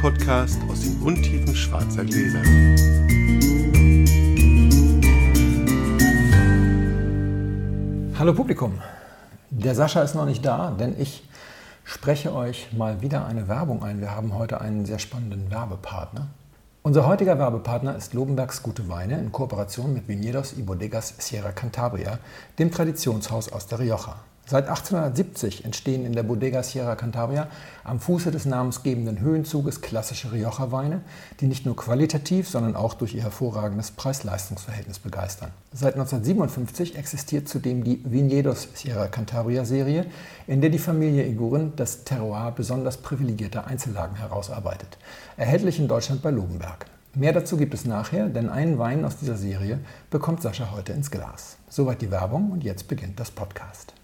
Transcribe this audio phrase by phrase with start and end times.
[0.00, 2.40] Podcast aus den Untiefen schwarzer Gläser.
[8.18, 8.80] Hallo Publikum,
[9.50, 11.28] der Sascha ist noch nicht da, denn ich
[11.84, 14.00] spreche euch mal wieder eine Werbung ein.
[14.00, 16.28] Wir haben heute einen sehr spannenden Werbepartner.
[16.82, 22.18] Unser heutiger Werbepartner ist Lobenbergs Gute Weine in Kooperation mit Viñedos y Bodegas Sierra Cantabria,
[22.58, 24.16] dem Traditionshaus aus der Rioja.
[24.50, 27.46] Seit 1870 entstehen in der Bodega Sierra Cantabria
[27.84, 31.02] am Fuße des namensgebenden Höhenzuges klassische Rioja-Weine,
[31.38, 35.52] die nicht nur qualitativ, sondern auch durch ihr hervorragendes Preis-Leistungs-Verhältnis begeistern.
[35.72, 40.06] Seit 1957 existiert zudem die Viñedos Sierra Cantabria-Serie,
[40.48, 44.98] in der die Familie Iguren das Terroir besonders privilegierter Einzellagen herausarbeitet.
[45.36, 46.86] Erhältlich in Deutschland bei Lobenberg.
[47.14, 49.78] Mehr dazu gibt es nachher, denn einen Wein aus dieser Serie
[50.10, 51.56] bekommt Sascha heute ins Glas.
[51.68, 53.94] Soweit die Werbung und jetzt beginnt das Podcast.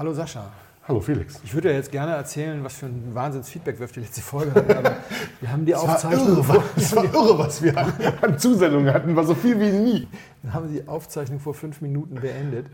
[0.00, 0.50] Hallo Sascha.
[0.88, 1.42] Hallo Felix.
[1.44, 4.54] Ich würde ja jetzt gerne erzählen, was für ein Wahnsinns-Feedback wir auf die letzte Folge
[4.54, 4.96] hatten, aber
[5.42, 6.48] wir haben die Es Aufzeichnung.
[6.48, 7.92] war irre, es war irre, was wir an,
[8.22, 9.14] an Zusendungen hatten.
[9.14, 10.08] War so viel wie nie.
[10.40, 12.68] Wir haben die Aufzeichnung vor fünf Minuten beendet.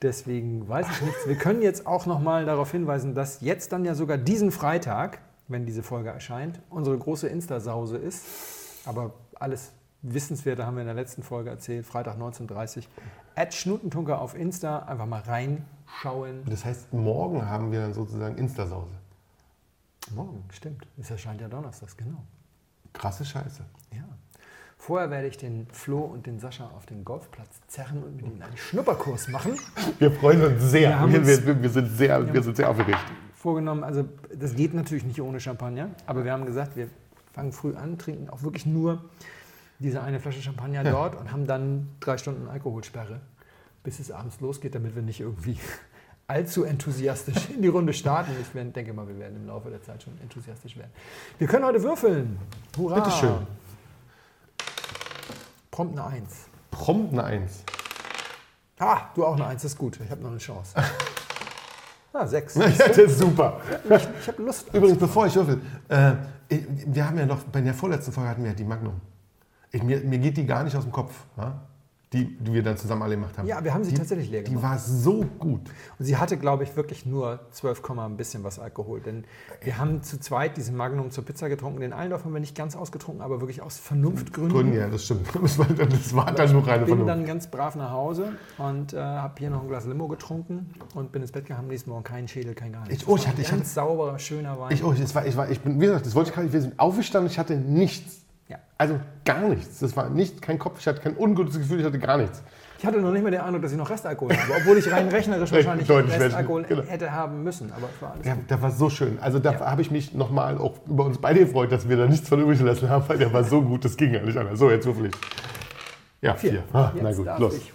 [0.00, 1.26] Deswegen weiß ich nichts.
[1.26, 5.18] Wir können jetzt auch nochmal darauf hinweisen, dass jetzt dann ja sogar diesen Freitag,
[5.48, 8.24] wenn diese Folge erscheint, unsere große Insta-Sause ist.
[8.86, 11.84] Aber alles Wissenswerte haben wir in der letzten Folge erzählt.
[11.84, 12.82] Freitag 19.30 Uhr.
[13.34, 14.78] At Schnutentunker auf Insta.
[14.84, 15.18] Einfach mal
[15.94, 16.42] reinschauen.
[16.46, 18.94] Das heißt, morgen haben wir dann sozusagen Instasause.
[20.14, 20.86] Morgen, stimmt.
[20.98, 22.22] Es erscheint ja donnerstags, genau.
[22.92, 23.64] Krasse Scheiße.
[23.92, 24.04] Ja.
[24.76, 28.42] Vorher werde ich den Flo und den Sascha auf den Golfplatz zerren und mit ihnen
[28.42, 29.58] einen Schnupperkurs machen.
[29.98, 31.00] Wir freuen uns sehr.
[31.08, 32.98] Wir Wir, wir, wir, sind, sehr wir sind sehr aufgeregt.
[33.34, 36.88] Vorgenommen, also das geht natürlich nicht ohne Champagner, aber wir haben gesagt, wir
[37.32, 39.04] fangen früh an, trinken auch wirklich nur
[39.78, 43.20] diese eine Flasche Champagner dort und haben dann drei Stunden Alkoholsperre,
[43.84, 45.56] bis es abends losgeht, damit wir nicht irgendwie
[46.26, 48.32] allzu enthusiastisch in die Runde starten.
[48.40, 50.90] Ich denke mal, wir werden im Laufe der Zeit schon enthusiastisch werden.
[51.38, 52.38] Wir können heute würfeln.
[52.76, 52.96] Hurra!
[52.96, 53.46] Bitteschön.
[55.70, 56.46] Prompt eine Eins.
[56.70, 57.64] Prompt eine Eins.
[58.78, 60.00] Ah, du auch eine Eins, das ist gut.
[60.02, 60.74] Ich habe noch eine Chance.
[62.16, 62.54] Ah, sechs.
[62.54, 63.60] Ja, das ist super.
[63.90, 64.72] Ich, ich habe Lust.
[64.72, 66.12] Übrigens, bevor ich würfel, äh,
[66.48, 69.00] wir haben ja noch, bei der vorletzten Folge hatten wir ja die Magnum.
[69.72, 71.60] Ich, mir, mir geht die gar nicht aus dem Kopf, ja?
[72.14, 73.46] Die, die wir dann zusammen alle gemacht haben.
[73.46, 74.64] Ja, wir haben sie die, tatsächlich leer Die gemacht.
[74.70, 75.62] war so gut.
[75.98, 79.00] Und sie hatte, glaube ich, wirklich nur 12, Komma ein bisschen was Alkohol.
[79.00, 79.24] Denn
[79.62, 81.80] wir haben zu zweit diesen Magnum zur Pizza getrunken.
[81.80, 84.52] Den Allendorf haben wir nicht ganz ausgetrunken, aber wirklich aus Vernunftgründen.
[84.54, 85.26] Gründen, ja, das stimmt.
[85.42, 87.08] Das war, das war dann nur reine bin Vernunft.
[87.10, 91.12] dann ganz brav nach Hause und äh, habe hier noch ein Glas Limo getrunken und
[91.12, 91.64] bin ins Bett gegangen.
[91.64, 93.02] Am nächsten Morgen kein Schädel, kein gar nichts.
[93.02, 94.72] Ich- oh, ich hatte- ein ich ganz sauberer, schöner Wein.
[94.72, 96.52] Ich, oh, das war, ich, war, ich bin, wie gesagt, das wollte ich gerade nicht.
[96.54, 98.23] Wir sind aufgestanden, ich hatte nichts.
[98.48, 98.58] Ja.
[98.78, 99.78] Also gar nichts.
[99.80, 102.42] Das war nicht kein Kopf, ich hatte kein ungutes Gefühl, ich hatte gar nichts.
[102.78, 105.08] ich hatte noch nicht mal den Eindruck, dass ich noch Restalkohol habe, obwohl ich rein
[105.08, 106.82] rechnerisch wahrscheinlich Deutlich Restalkohol genau.
[106.82, 107.72] hätte haben müssen.
[107.72, 108.50] Aber es war alles Der, gut.
[108.50, 109.18] der war so schön.
[109.20, 109.60] Also da Ja.
[109.60, 112.58] habe ich mich nochmal auch über uns beide gefreut, dass wir da nichts von übrig
[112.58, 114.58] gelassen haben, weil der war so gut, das ging ja nicht anders.
[114.58, 115.14] So, jetzt würfel ich.
[116.20, 116.62] Ja, vier.
[116.72, 117.54] Ah, na gut, darf los.
[117.56, 117.72] Ich.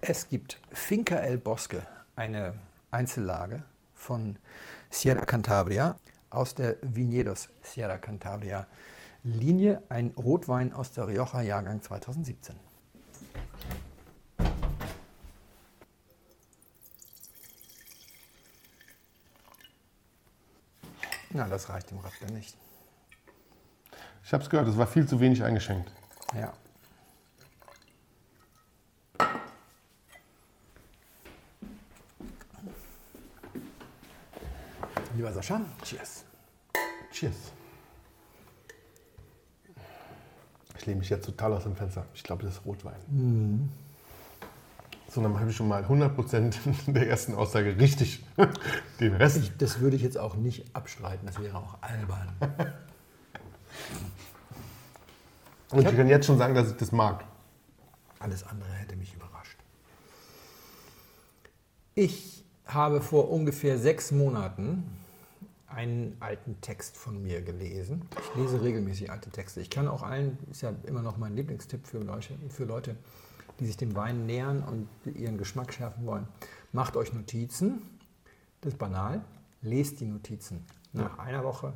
[0.00, 1.82] Es gibt Finca El Bosque,
[2.16, 2.54] eine
[2.90, 3.62] Einzellage
[3.94, 4.36] von
[4.90, 5.96] Sierra Cantabria
[6.32, 8.66] aus der Viñedos Sierra Cantabria
[9.24, 12.56] Linie, ein Rotwein aus der Rioja Jahrgang 2017.
[21.34, 22.56] Na, das reicht dem Raptor nicht.
[24.24, 25.90] Ich habe es gehört, es war viel zu wenig eingeschenkt.
[26.34, 26.52] Ja.
[35.14, 36.24] Lieber Sascha, cheers.
[37.12, 37.52] Cheers.
[40.78, 42.06] Ich lehne mich jetzt total aus dem Fenster.
[42.14, 43.70] Ich glaube, das ist Rotwein.
[45.08, 46.54] So, dann habe ich schon mal 100%
[46.92, 48.24] der ersten Aussage richtig.
[49.00, 49.36] Den Rest.
[49.36, 52.28] Ich, das würde ich jetzt auch nicht abstreiten, das wäre auch albern.
[55.70, 57.24] Und ich kann jetzt schon sagen, dass ich das mag.
[58.18, 59.58] Alles andere hätte mich überrascht.
[61.94, 65.01] Ich habe vor ungefähr sechs Monaten
[65.74, 68.02] einen alten Text von mir gelesen.
[68.18, 69.60] Ich lese regelmäßig alte Texte.
[69.60, 72.96] Ich kann auch allen, ist ja immer noch mein Lieblingstipp für Leute, für Leute
[73.60, 76.26] die sich dem Wein nähern und ihren Geschmack schärfen wollen.
[76.72, 77.82] Macht euch Notizen.
[78.60, 79.20] Das ist banal.
[79.60, 81.74] Lest die Notizen nach einer Woche.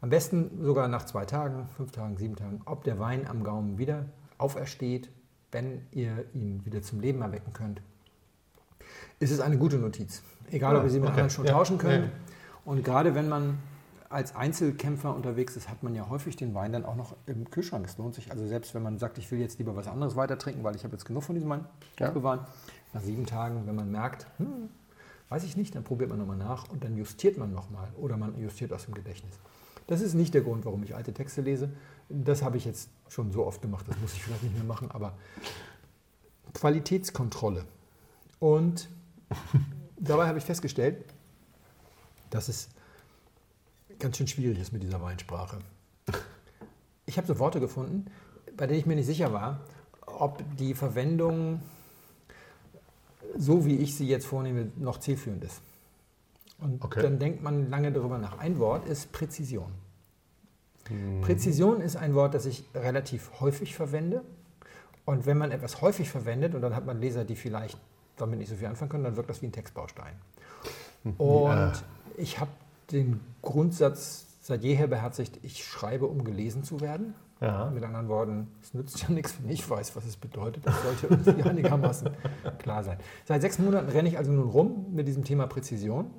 [0.00, 3.78] Am besten sogar nach zwei Tagen, fünf Tagen, sieben Tagen, ob der Wein am Gaumen
[3.78, 4.06] wieder
[4.38, 5.08] aufersteht,
[5.52, 7.80] wenn ihr ihn wieder zum Leben erwecken könnt.
[9.20, 10.22] Ist es eine gute Notiz.
[10.50, 11.12] Egal, ob Ah, ihr sie mit okay.
[11.12, 12.10] anderen schon Ja, tauschen könnt.
[12.64, 13.58] Und gerade wenn man
[14.08, 17.84] als Einzelkämpfer unterwegs ist, hat man ja häufig den Wein dann auch noch im Kühlschrank.
[17.86, 20.38] Es lohnt sich also selbst, wenn man sagt, ich will jetzt lieber was anderes weiter
[20.38, 21.64] trinken, weil ich habe jetzt genug von diesem Wein
[21.98, 22.10] Ja.
[22.10, 22.40] bewahren.
[22.92, 24.68] Nach sieben Tagen, wenn man merkt, hm,
[25.30, 28.38] Weiß ich nicht, dann probiert man nochmal nach und dann justiert man nochmal oder man
[28.38, 29.34] justiert aus dem Gedächtnis.
[29.86, 31.70] Das ist nicht der Grund, warum ich alte Texte lese.
[32.08, 34.90] Das habe ich jetzt schon so oft gemacht, das muss ich vielleicht nicht mehr machen,
[34.90, 35.14] aber
[36.52, 37.64] Qualitätskontrolle.
[38.38, 38.88] Und
[39.98, 41.04] dabei habe ich festgestellt,
[42.34, 42.68] dass es
[43.98, 45.58] ganz schön schwierig ist mit dieser Weinsprache.
[47.06, 48.06] Ich habe so Worte gefunden,
[48.56, 49.60] bei denen ich mir nicht sicher war,
[50.06, 51.62] ob die Verwendung,
[53.36, 55.60] so wie ich sie jetzt vornehme, noch zielführend ist.
[56.58, 57.02] Und okay.
[57.02, 58.38] dann denkt man lange darüber nach.
[58.38, 59.72] Ein Wort ist Präzision.
[60.90, 61.20] Mhm.
[61.20, 64.22] Präzision ist ein Wort, das ich relativ häufig verwende.
[65.04, 67.78] Und wenn man etwas häufig verwendet und dann hat man Leser, die vielleicht
[68.16, 70.14] damit nicht so viel anfangen können, dann wirkt das wie ein Textbaustein.
[71.18, 71.72] Und ja.
[72.16, 72.50] Ich habe
[72.90, 77.14] den Grundsatz seit jeher beherzigt, ich schreibe, um gelesen zu werden.
[77.40, 77.70] Ja.
[77.70, 80.66] Mit anderen Worten, es nützt ja nichts, wenn ich weiß, was es bedeutet.
[80.66, 82.10] Das sollte irgendwie einigermaßen
[82.58, 82.98] klar sein.
[83.24, 86.10] Seit sechs Monaten renne ich also nun rum mit diesem Thema Präzision.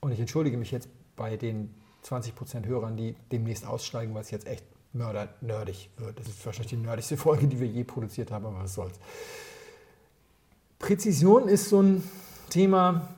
[0.00, 4.30] Und ich entschuldige mich jetzt bei den 20 Prozent Hörern, die demnächst aussteigen, weil es
[4.30, 6.18] jetzt echt mörder nerdig wird.
[6.18, 8.98] Das ist wahrscheinlich die nerdigste Folge, die wir je produziert haben, aber was soll's.
[10.78, 12.02] Präzision ist so ein
[12.48, 13.08] Thema,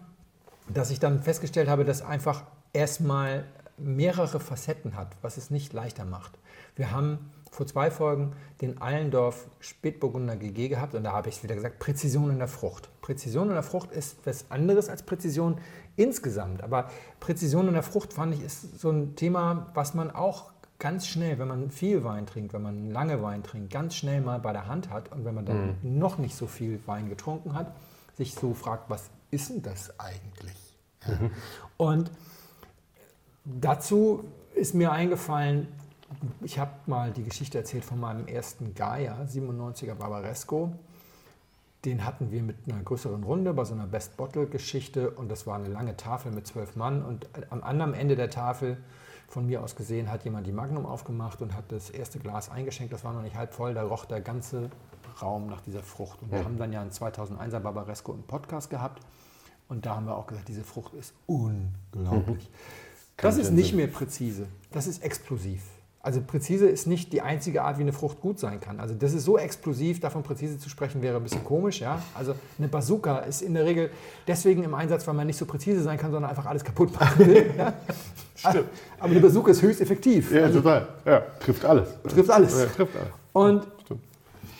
[0.68, 3.44] das ich dann festgestellt habe, das einfach erstmal
[3.76, 6.38] mehrere Facetten hat, was es nicht leichter macht.
[6.76, 8.32] Wir haben vor zwei Folgen
[8.62, 12.88] den Allendorf Spätburgunder GG gehabt und da habe ich wieder gesagt, Präzision in der Frucht.
[13.02, 15.58] Präzision in der Frucht ist was anderes als Präzision
[15.96, 16.88] insgesamt, aber
[17.20, 21.38] Präzision in der Frucht fand ich ist so ein Thema, was man auch ganz schnell,
[21.38, 24.66] wenn man viel Wein trinkt, wenn man lange Wein trinkt, ganz schnell mal bei der
[24.66, 25.98] Hand hat und wenn man dann mhm.
[25.98, 27.74] noch nicht so viel Wein getrunken hat,
[28.16, 30.56] sich so fragt, was ist denn das eigentlich?
[31.06, 31.14] Ja.
[31.14, 31.31] Mhm.
[31.76, 32.11] Und
[33.44, 34.25] dazu
[34.55, 35.67] ist mir eingefallen,
[36.43, 40.73] ich habe mal die Geschichte erzählt von meinem ersten Gaia, 97er Barbaresco.
[41.84, 45.56] Den hatten wir mit einer größeren Runde bei so einer Best Bottle-Geschichte und das war
[45.56, 48.76] eine lange Tafel mit zwölf Mann und am anderen Ende der Tafel
[49.26, 52.93] von mir aus gesehen hat jemand die Magnum aufgemacht und hat das erste Glas eingeschenkt.
[52.93, 54.70] Das war noch nicht halb voll, da roch der ganze
[55.23, 56.23] Raum nach dieser Frucht.
[56.23, 56.44] Und wir ja.
[56.44, 59.02] haben dann ja einen 2001er Barbaresco im Podcast gehabt.
[59.72, 62.44] Und da haben wir auch gesagt, diese Frucht ist unglaublich.
[62.44, 63.16] Mhm.
[63.16, 65.62] Das ist nicht mehr präzise, das ist explosiv.
[66.00, 68.80] Also präzise ist nicht die einzige Art, wie eine Frucht gut sein kann.
[68.80, 71.80] Also das ist so explosiv, davon präzise zu sprechen wäre ein bisschen komisch.
[71.80, 72.02] Ja?
[72.14, 73.88] Also eine Bazooka ist in der Regel
[74.26, 77.26] deswegen im Einsatz, weil man nicht so präzise sein kann, sondern einfach alles kaputt machen
[77.26, 77.50] will.
[77.56, 77.72] Ja?
[78.34, 78.69] Stimmt.
[78.98, 80.32] Aber eine Bazooka ist höchst effektiv.
[80.32, 80.88] Ja, also, total.
[81.06, 81.88] Ja, trifft alles.
[82.06, 82.60] Trifft alles.
[82.60, 83.08] Ja, trifft alles.
[83.32, 83.66] Und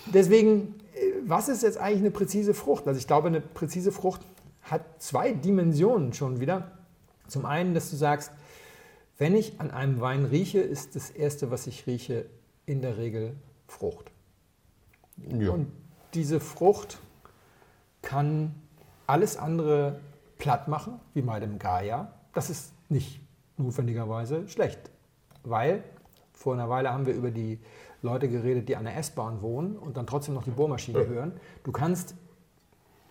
[0.06, 2.87] deswegen, äh, was ist jetzt eigentlich eine präzise Frucht?
[2.87, 4.23] Also ich glaube, eine präzise Frucht
[4.62, 6.73] hat zwei Dimensionen schon wieder.
[7.26, 8.31] Zum einen, dass du sagst,
[9.19, 12.26] wenn ich an einem Wein rieche, ist das Erste, was ich rieche,
[12.67, 13.35] in der Regel
[13.67, 14.11] Frucht.
[15.17, 15.50] Ja.
[15.50, 15.70] Und
[16.14, 16.99] diese Frucht
[18.03, 18.55] kann
[19.06, 20.00] alles andere
[20.38, 22.12] platt machen, wie bei dem Gaia.
[22.35, 23.20] Das ist nicht
[23.56, 24.91] notwendigerweise schlecht,
[25.44, 25.85] weil
[26.32, 27.61] vor einer Weile haben wir über die
[28.03, 31.32] Leute geredet, die an der S-Bahn wohnen und dann trotzdem noch die Bohrmaschine hören.
[31.62, 32.14] Du kannst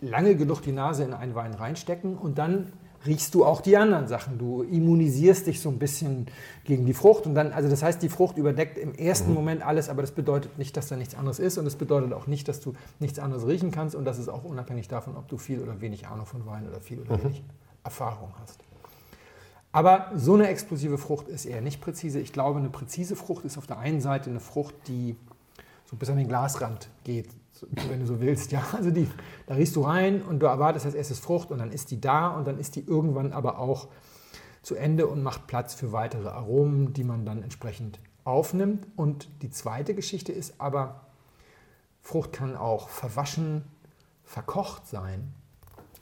[0.02, 2.74] lange genug die Nase in einen Wein reinstecken und dann
[3.06, 4.38] riechst du auch die anderen Sachen.
[4.38, 6.28] Du immunisierst dich so ein bisschen
[6.64, 9.36] gegen die Frucht und dann, also das heißt, die Frucht überdeckt im ersten mhm.
[9.36, 12.28] Moment alles, aber das bedeutet nicht, dass da nichts anderes ist und es bedeutet auch
[12.28, 15.38] nicht, dass du nichts anderes riechen kannst und das ist auch unabhängig davon, ob du
[15.38, 17.24] viel oder wenig Ahnung von Wein oder viel oder mhm.
[17.24, 17.44] wenig
[17.84, 18.60] Erfahrung hast.
[19.72, 22.20] Aber so eine explosive Frucht ist eher nicht präzise.
[22.20, 25.16] Ich glaube, eine präzise Frucht ist auf der einen Seite eine Frucht, die
[25.86, 27.30] so bis an den Glasrand geht,
[27.90, 28.52] wenn du so willst.
[28.52, 28.64] Ja?
[28.76, 29.08] Also die,
[29.46, 32.30] da riechst du rein und du erwartest als erstes Frucht und dann ist die da
[32.30, 33.88] und dann ist die irgendwann aber auch
[34.62, 38.88] zu Ende und macht Platz für weitere Aromen, die man dann entsprechend aufnimmt.
[38.96, 41.08] Und die zweite Geschichte ist aber,
[42.02, 43.64] Frucht kann auch verwaschen,
[44.24, 45.34] verkocht sein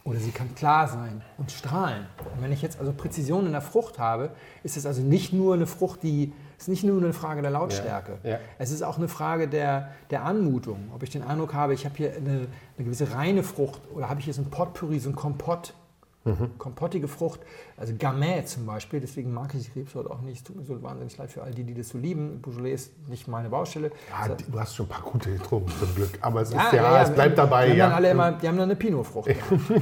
[0.04, 2.08] oder sie kann klar sein und strahlen.
[2.36, 4.32] Und wenn ich jetzt also Präzision in der Frucht habe,
[4.63, 8.18] ist es also nicht nur eine Frucht, die ist nicht nur eine Frage der Lautstärke.
[8.24, 8.39] Ja, ja.
[8.58, 10.92] Es ist auch eine Frage der, der Anmutung.
[10.94, 12.48] Ob ich den Eindruck habe, ich habe hier eine,
[12.78, 15.74] eine gewisse reine Frucht oder habe ich hier so ein Potpourri, so ein Kompott.
[16.25, 16.58] Mhm.
[16.58, 17.39] Kompottige Frucht,
[17.78, 20.39] also Gamay zum Beispiel, deswegen mag ich die Rebsorte auch nicht.
[20.39, 22.42] Es tut mir so wahnsinnig leid für all die, die das so lieben.
[22.42, 23.92] Beaujolais ist nicht meine Baustelle.
[24.10, 26.20] Ja, also, du hast schon ein paar gute getrunken, zum Glück.
[26.20, 27.68] Aber es, ist ja, ja, es bleibt dabei.
[27.68, 29.30] Die haben, dann alle immer, die haben dann eine Pinotfrucht.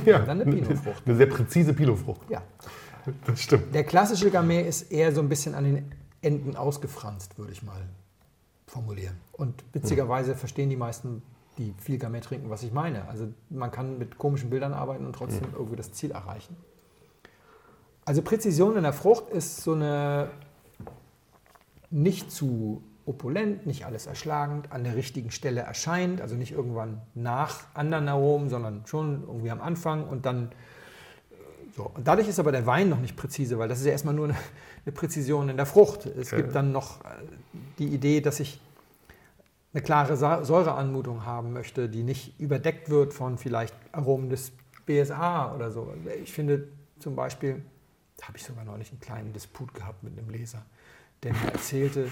[0.05, 1.01] ja, dann eine Pinotfrucht.
[1.07, 2.29] Eine sehr präzise Pinotfrucht.
[2.29, 2.43] Ja.
[3.25, 3.73] Das stimmt.
[3.73, 7.81] Der klassische Gamay ist eher so ein bisschen an den Enden ausgefranst, würde ich mal
[8.65, 9.15] formulieren.
[9.31, 11.21] Und witzigerweise verstehen die meisten,
[11.57, 13.07] die viel Gamay trinken, was ich meine.
[13.07, 16.55] Also man kann mit komischen Bildern arbeiten und trotzdem irgendwie das Ziel erreichen.
[18.05, 20.31] Also Präzision in der Frucht ist so eine
[21.89, 27.63] nicht zu opulent, nicht alles erschlagend, an der richtigen Stelle erscheint, also nicht irgendwann nach
[27.73, 30.51] anderen Aromen, sondern schon irgendwie am Anfang und dann
[31.77, 34.15] So, und dadurch ist aber der Wein noch nicht präzise, weil das ist ja erstmal
[34.15, 34.35] nur eine,
[34.85, 36.07] eine Präzision in der Frucht.
[36.07, 36.37] Es Ja.
[36.37, 37.09] gibt dann noch äh,
[37.77, 38.59] die Idee, dass ich
[39.73, 44.51] eine klare Sa- Säureanmutung haben möchte, die nicht überdeckt wird von vielleicht Aromen des
[44.87, 45.93] BSA oder so.
[46.23, 46.67] Ich finde
[46.97, 47.61] zum Beispiel,
[48.17, 50.65] da habe ich sogar neulich einen kleinen Disput gehabt mit einem Leser,
[51.21, 52.09] der mir erzählte,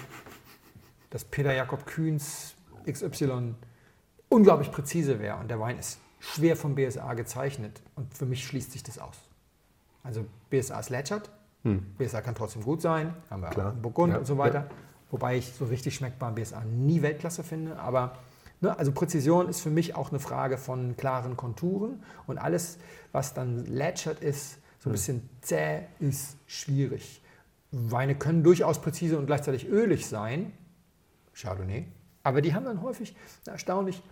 [1.09, 2.53] dass Peter Jakob Kühns
[2.87, 3.55] XY
[4.29, 8.71] unglaublich präzise wäre und der Wein ist schwer vom BSA gezeichnet und für mich schließt
[8.71, 9.15] sich das aus.
[10.05, 11.29] Also BSA ist lätschert,
[11.97, 13.71] BSA kann trotzdem gut sein, haben wir Klar.
[13.71, 14.69] Burgund Ja, und so weiter.
[15.09, 18.17] Wobei ich so richtig schmeckbaren BSA nie Weltklasse finde, aber
[18.61, 22.77] ne, also Präzision ist für mich auch eine Frage von klaren Konturen und alles,
[23.11, 27.23] was dann lätschert ist, so ein bisschen zäh, ist schwierig.
[27.71, 30.53] Weine können durchaus präzise und gleichzeitig ölig sein,
[31.33, 31.87] Chardonnay,
[32.23, 34.03] aber die haben dann häufig eine erstaunlich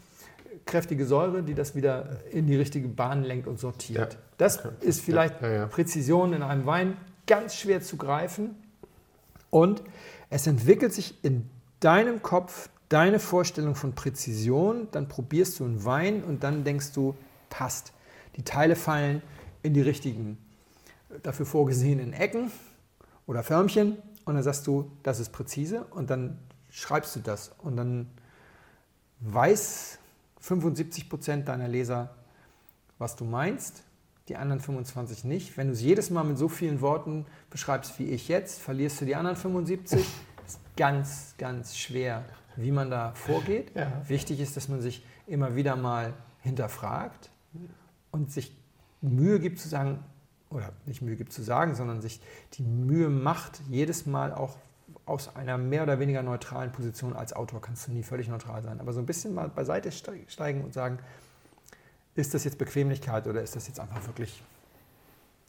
[0.66, 4.14] kräftige Säure, die das wieder in die richtige Bahn lenkt und sortiert.
[4.14, 4.20] Ja.
[4.44, 5.66] Das ist vielleicht Ja, ja.
[5.68, 6.98] Präzision in einem Wein
[7.28, 8.62] ganz schwer zu greifen.
[9.50, 9.82] Und
[10.30, 14.90] es entwickelt sich in deinem Kopf deine Vorstellung von Präzision.
[14.92, 17.16] Dann probierst du einen Wein und dann denkst du,
[17.50, 17.94] passt.
[18.36, 19.22] Die Teile fallen
[19.62, 20.38] in die richtigen,
[21.22, 22.52] dafür vorgesehenen Ecken
[23.26, 23.98] oder Förmchen.
[24.26, 25.86] Und dann sagst du, das ist präzise.
[25.86, 26.38] Und dann
[26.70, 27.54] schreibst du das.
[27.60, 28.10] Und dann
[29.22, 30.00] weiß
[30.42, 32.14] 75 Prozent deiner Leser,
[32.98, 33.84] was du meinst,
[34.30, 35.58] die anderen 25 nicht.
[35.58, 39.06] Wenn du es jedes Mal mit so vielen Worten beschreibst wie ich jetzt, verlierst du
[39.06, 40.00] die anderen 75.
[40.46, 42.24] ist ganz, ganz schwer,
[42.56, 43.72] wie man da vorgeht.
[43.76, 44.02] Ja.
[44.08, 47.30] Wichtig ist, dass man sich immer wieder mal hinterfragt
[48.12, 48.56] und sich
[49.02, 50.04] Mühe gibt zu sagen,
[50.50, 52.22] oder nicht Mühe gibt zu sagen, sondern sich
[52.54, 54.58] die Mühe macht, jedes Mal auch
[55.06, 58.80] aus einer mehr oder weniger neutralen Position als Autor kannst du nie völlig neutral sein,
[58.80, 61.00] aber so ein bisschen mal beiseite ste- steigen und sagen,
[62.16, 64.44] ist das jetzt Bequemlichkeit oder ist das jetzt einfach wirklich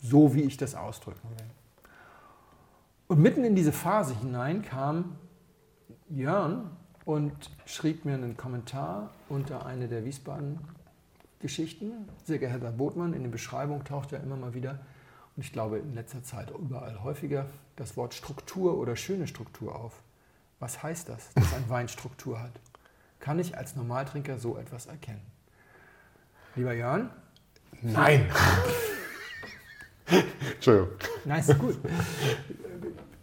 [0.03, 1.47] so, wie ich das ausdrücken will?
[3.07, 5.17] Und mitten in diese Phase hinein kam
[6.09, 6.71] Jörn
[7.05, 12.09] und schrieb mir einen Kommentar unter eine der Wiesbaden-Geschichten.
[12.25, 14.81] Sehr geehrter Botmann, in den Beschreibungen taucht ja immer mal wieder,
[15.37, 20.01] und ich glaube in letzter Zeit überall häufiger, das Wort Struktur oder schöne Struktur auf.
[20.61, 22.53] Was heißt das, dass ein Wein Struktur hat?
[23.19, 25.34] Kann ich als Normaltrinker so etwas erkennen?
[26.57, 27.11] Lieber Jörn,
[27.83, 28.27] Nein.
[30.55, 30.89] Entschuldigung.
[31.25, 31.77] Nein, ist gut.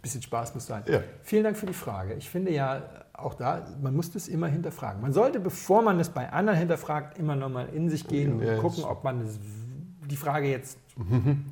[0.02, 0.82] Bisschen Spaß muss sein.
[0.86, 1.00] Ja.
[1.22, 2.14] Vielen Dank für die Frage.
[2.14, 5.00] Ich finde ja auch da, man muss das immer hinterfragen.
[5.00, 8.58] Man sollte, bevor man es bei anderen hinterfragt, immer nochmal in sich gehen und Ja,
[8.58, 9.38] gucken, ob man das,
[10.08, 10.78] die Frage jetzt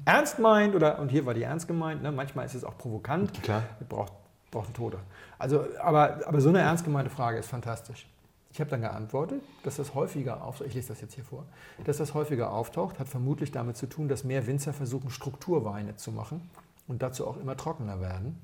[0.05, 2.13] ernst meint oder, und hier war die ernst gemeint, ne?
[2.13, 3.43] manchmal ist es auch provokant.
[3.43, 3.63] Klar.
[3.89, 4.13] Braucht,
[4.51, 4.99] braucht einen Toter.
[5.39, 8.07] Also, aber, aber so eine ernst gemeinte Frage ist fantastisch.
[8.53, 11.45] Ich habe dann geantwortet, dass das häufiger auftaucht, ich lese das jetzt hier vor,
[11.85, 16.11] dass das häufiger auftaucht, hat vermutlich damit zu tun, dass mehr Winzer versuchen, Strukturweine zu
[16.11, 16.51] machen
[16.89, 18.39] und dazu auch immer trockener werden.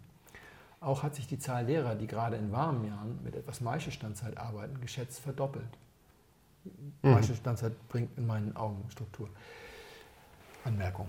[0.80, 4.80] Auch hat sich die Zahl derer, die gerade in warmen Jahren mit etwas Maischestandzeit arbeiten,
[4.80, 5.66] geschätzt verdoppelt.
[7.02, 9.28] Maischestandzeit bringt in meinen Augen Struktur.
[10.64, 11.08] Anmerkung.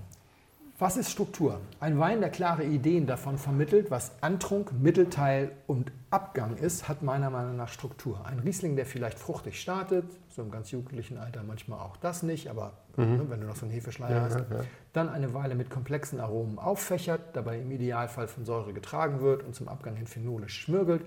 [0.79, 1.59] Was ist Struktur?
[1.79, 7.31] Ein Wein, der klare Ideen davon vermittelt, was Antrunk, Mittelteil und Abgang ist, hat meiner
[7.31, 8.23] Meinung nach Struktur.
[8.27, 12.47] Ein Riesling, der vielleicht fruchtig startet, so im ganz jugendlichen Alter manchmal auch das nicht,
[12.47, 14.63] aber ne, wenn du noch so einen Hefeschleier Ja, hast, ja, ja.
[14.93, 19.55] dann eine Weile mit komplexen Aromen auffächert, dabei im Idealfall von Säure getragen wird und
[19.55, 21.01] zum Abgang hin phenolisch schmirgelt.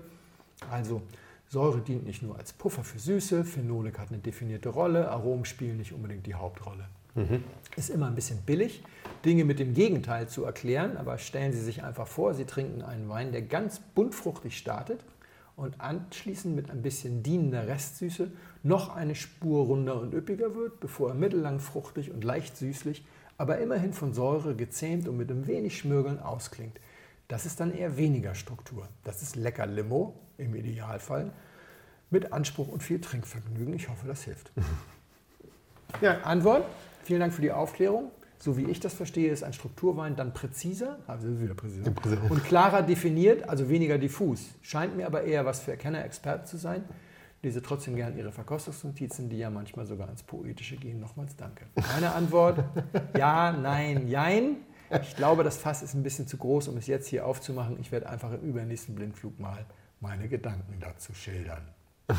[0.69, 1.01] Also
[1.51, 5.75] Säure dient nicht nur als Puffer für Süße, Phenolik hat eine definierte Rolle, Aromen spielen
[5.75, 6.85] nicht unbedingt die Hauptrolle.
[7.75, 8.81] Ist immer ein bisschen billig,
[9.25, 13.09] Dinge mit dem Gegenteil zu erklären, aber stellen Sie sich einfach vor, Sie trinken einen
[13.09, 15.03] Wein, der ganz buntfruchtig startet
[15.57, 18.31] und anschließend mit ein bisschen dienender Restsüße
[18.63, 23.03] noch eine Spur runder und üppiger wird, bevor er mittellang fruchtig und leicht süßlich,
[23.37, 26.79] aber immerhin von Säure gezähmt und mit einem wenig Schmürgeln ausklingt.
[27.27, 28.87] Das ist dann eher weniger Struktur.
[29.03, 31.31] Das ist lecker Limo im Idealfall
[32.09, 33.73] mit Anspruch und viel Trinkvergnügen.
[33.73, 34.51] Ich hoffe, das hilft.
[36.01, 36.65] Ja, Antwort.
[37.03, 38.11] Vielen Dank für die Aufklärung.
[38.37, 42.31] So wie ich das verstehe, ist ein Strukturwein dann präziser, also wieder präziser, Präziser.
[42.31, 44.55] und klarer definiert, also weniger diffus.
[44.63, 46.83] Scheint mir aber eher was für Erkenner, Experten zu sein.
[47.43, 50.99] Lese trotzdem gern Ihre Verkostungsnotizen, die ja manchmal sogar ins Poetische gehen.
[50.99, 51.65] Nochmals danke.
[51.93, 52.63] Meine Antwort,
[53.17, 54.57] ja, nein, jein.
[55.03, 57.79] Ich glaube, das Fass ist ein bisschen zu groß, um es jetzt hier aufzumachen.
[57.79, 59.65] Ich werde einfach im übernächsten Blindflug mal
[60.01, 61.67] meine Gedanken dazu schildern.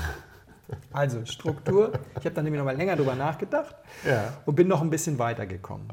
[0.90, 1.92] Also Struktur.
[2.18, 3.74] Ich habe dann nämlich noch mal länger drüber nachgedacht
[4.06, 4.32] Ja.
[4.46, 5.86] und bin noch ein bisschen weitergekommen.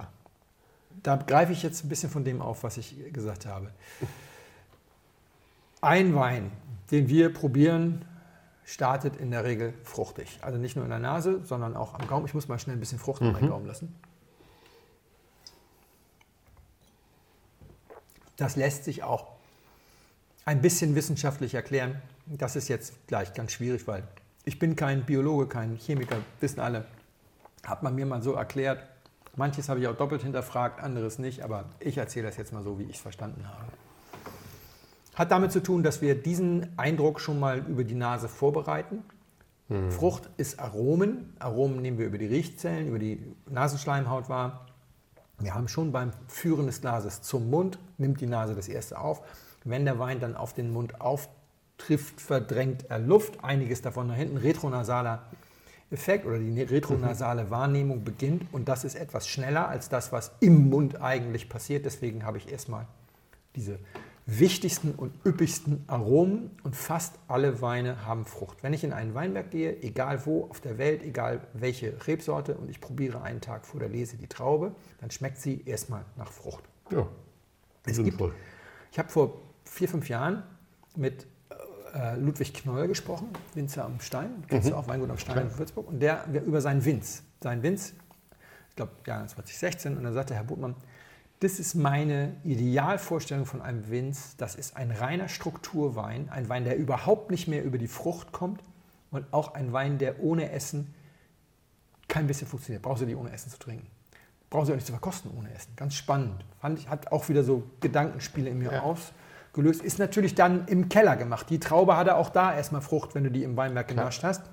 [1.03, 3.71] Da greife ich jetzt ein bisschen von dem auf, was ich gesagt habe.
[5.81, 6.51] Ein Wein,
[6.91, 8.05] den wir probieren,
[8.63, 10.39] startet in der Regel fruchtig.
[10.43, 12.25] Also nicht nur in der Nase, sondern auch am Gaumen.
[12.27, 13.93] Ich muss mal schnell ein bisschen Frucht in meinen Gaumen lassen.
[18.37, 19.27] Das lässt sich auch
[20.45, 22.01] ein bisschen wissenschaftlich erklären.
[22.25, 24.03] Das ist jetzt gleich ganz schwierig, weil
[24.45, 26.85] ich bin kein Biologe, kein Chemiker, wissen alle.
[27.63, 28.83] Hat man mir mal so erklärt.
[29.35, 32.79] Manches habe ich auch doppelt hinterfragt, anderes nicht, aber ich erzähle das jetzt mal so,
[32.79, 33.71] wie ich es verstanden habe.
[35.15, 39.03] Hat damit zu tun, dass wir diesen Eindruck schon mal über die Nase vorbereiten.
[39.67, 39.91] Mhm.
[39.91, 41.33] Frucht ist Aromen.
[41.39, 44.65] Aromen nehmen wir über die Riechzellen, über die Nasenschleimhaut wahr.
[45.39, 49.21] Wir haben schon beim Führen des Glases zum Mund, nimmt die Nase das erste auf.
[49.63, 54.37] Wenn der Wein dann auf den Mund auftrifft, verdrängt er Luft, einiges davon nach hinten.
[54.37, 55.27] Retronasaler
[55.91, 57.49] Effekt oder die retronasale.
[57.49, 61.85] Wahrnehmung beginnt und das ist etwas schneller als das, was im Mund eigentlich passiert.
[61.85, 62.87] Deswegen habe ich erstmal
[63.55, 63.79] diese
[64.27, 68.61] wichtigsten und üppigsten Aromen und fast alle Weine haben Frucht.
[68.61, 72.69] Wenn ich in einen Weinberg gehe, egal wo auf der Welt, egal welche Rebsorte und
[72.69, 76.63] ich probiere einen Tag vor der Lese die Traube, dann schmeckt sie erstmal nach Frucht.
[76.91, 77.07] Ja,
[77.85, 78.21] es gibt,
[78.91, 80.43] ich habe vor vier, fünf Jahren
[80.95, 81.25] mit
[81.93, 84.71] äh, Ludwig Knoll gesprochen, Winzer am Stein, kennst mhm.
[84.71, 87.93] du auch Weingut am Stein in Würzburg, und der über seinen Winz, seinen Winz,
[88.69, 90.75] ich glaube Jahr 2016, und dann sagte Herr Butmann,
[91.39, 94.35] das ist meine Idealvorstellung von einem Winz.
[94.35, 98.61] Das ist ein reiner Strukturwein, ein Wein, der überhaupt nicht mehr über die Frucht kommt
[99.09, 100.93] und auch ein Wein, der ohne Essen
[102.09, 102.81] kein bisschen funktioniert.
[102.81, 103.87] Brauchst du die ohne Essen zu trinken.
[104.49, 105.71] Brauchst du auch nicht zu verkosten ohne Essen.
[105.77, 106.43] Ganz spannend.
[106.59, 108.83] Fand ich, hat auch wieder so Gedankenspiele in mir ja.
[109.49, 109.83] Ausgelöst.
[109.83, 111.49] Ist natürlich dann im Keller gemacht.
[111.49, 114.43] Die Traube hatte auch da erstmal Frucht, wenn du die im Weinberg genascht hast.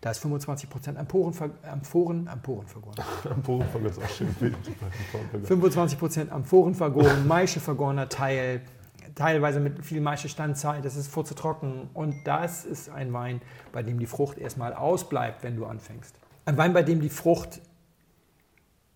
[0.00, 2.94] Da ist 25 Prozent Amphoren, Amphoren, Amphoren vergoren.
[3.30, 4.56] Amphoren vergoren ist auch schön wild.
[5.44, 8.60] 25 Prozent Amphoren vergoren, Maische vergorener Teil,
[9.16, 11.90] teilweise mit viel Maische-Standzeit, das ist vorzutrocken.
[11.94, 13.40] Und das ist ein Wein,
[13.72, 16.14] bei dem die Frucht erstmal ausbleibt, wenn du anfängst.
[16.44, 17.60] Ein Wein, bei dem die Frucht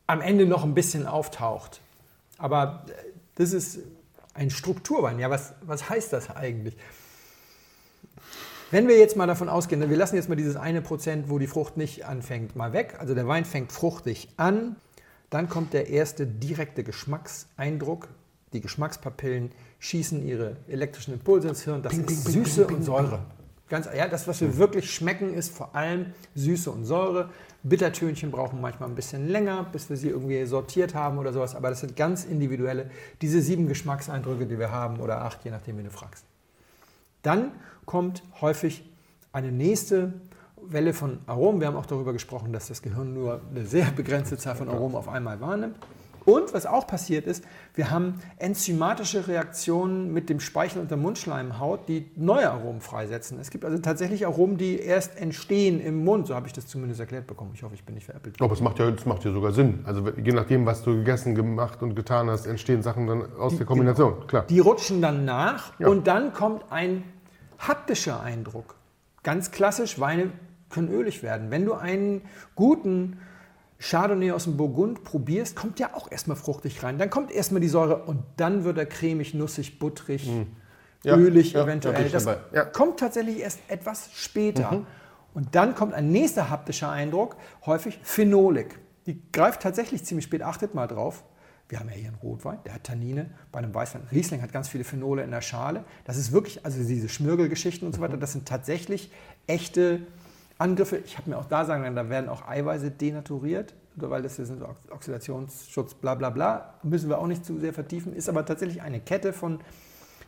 [0.06, 1.80] am Ende noch ein bisschen auftaucht.
[2.38, 2.86] Aber
[3.34, 3.80] das ist
[4.34, 5.18] ein Strukturwein.
[5.18, 6.76] Ja, was, was heißt das eigentlich?
[8.70, 11.46] Wenn wir jetzt mal davon ausgehen, wir lassen jetzt mal dieses eine Prozent, wo die
[11.46, 12.96] Frucht nicht anfängt, mal weg.
[12.98, 14.76] Also der Wein fängt fruchtig an,
[15.28, 18.08] dann kommt der erste direkte Geschmackseindruck.
[18.54, 21.82] Die Geschmackspapillen schießen ihre elektrischen Impulse ins Hirn.
[21.82, 23.20] Das ping, ist ping, Süße ping, und Säure.
[23.68, 27.30] Ganz, ja, das, was wir wirklich schmecken, ist vor allem Süße und Säure.
[27.64, 31.54] Bittertönchen brauchen manchmal ein bisschen länger, bis wir sie irgendwie sortiert haben oder sowas.
[31.54, 35.78] Aber das sind ganz individuelle, diese sieben Geschmackseindrücke, die wir haben, oder acht, je nachdem,
[35.78, 36.24] wie du fragst.
[37.22, 37.52] Dann
[37.84, 38.84] kommt häufig
[39.32, 40.12] eine nächste
[40.60, 41.60] Welle von Aromen.
[41.60, 44.96] Wir haben auch darüber gesprochen, dass das Gehirn nur eine sehr begrenzte Zahl von Aromen
[44.96, 45.76] auf einmal wahrnimmt.
[46.24, 51.88] Und was auch passiert ist, wir haben enzymatische Reaktionen mit dem Speichel und der Mundschleimhaut,
[51.88, 53.38] die neue Aromen freisetzen.
[53.40, 56.26] Es gibt also tatsächlich Aromen, die erst entstehen im Mund.
[56.26, 57.52] So habe ich das zumindest erklärt bekommen.
[57.54, 58.40] Ich hoffe, ich bin nicht veräppelt.
[58.40, 59.80] Aber es macht ja, das macht ja sogar Sinn.
[59.84, 63.58] Also je nachdem, was du gegessen, gemacht und getan hast, entstehen Sachen dann aus die,
[63.58, 64.14] der Kombination.
[64.14, 64.26] Genau.
[64.26, 64.44] Klar.
[64.48, 65.88] Die rutschen dann nach ja.
[65.88, 67.04] und dann kommt ein
[67.58, 68.76] haptischer Eindruck.
[69.22, 70.30] Ganz klassisch, Weine
[70.68, 71.50] können ölig werden.
[71.50, 72.22] Wenn du einen
[72.54, 73.18] guten
[73.82, 76.98] Chardonnay aus dem Burgund probierst, kommt ja auch erstmal fruchtig rein.
[76.98, 80.46] Dann kommt erstmal die Säure und dann wird er cremig, nussig, butterig, mhm.
[81.02, 82.08] ja, ölig ja, eventuell.
[82.08, 82.64] das ja.
[82.64, 84.70] kommt tatsächlich erst etwas später.
[84.72, 84.86] Mhm.
[85.34, 88.78] Und dann kommt ein nächster haptischer Eindruck, häufig Phenolik.
[89.06, 91.24] Die greift tatsächlich ziemlich spät, achtet mal drauf.
[91.68, 93.30] Wir haben ja hier einen Rotwein, der hat Tannine.
[93.50, 95.84] Bei einem Weißwein, Riesling hat ganz viele Phenole in der Schale.
[96.04, 99.10] Das ist wirklich, also diese Schmirgelgeschichten und so weiter, das sind tatsächlich
[99.46, 100.02] echte
[100.62, 100.98] Angriffe.
[100.98, 104.62] Ich habe mir auch da sagen, da werden auch Eiweiße denaturiert, weil das ist ein
[104.90, 106.74] Oxidationsschutz, bla bla bla.
[106.82, 108.14] Müssen wir auch nicht zu sehr vertiefen.
[108.14, 109.58] Ist aber tatsächlich eine Kette von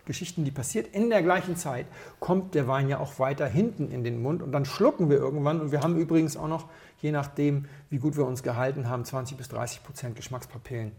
[0.07, 0.89] Geschichten, die passiert.
[0.95, 1.87] In der gleichen Zeit
[2.21, 5.61] kommt der Wein ja auch weiter hinten in den Mund und dann schlucken wir irgendwann.
[5.61, 6.69] Und wir haben übrigens auch noch,
[7.01, 10.93] je nachdem, wie gut wir uns gehalten haben, 20 bis 30 Prozent Geschmackspapillen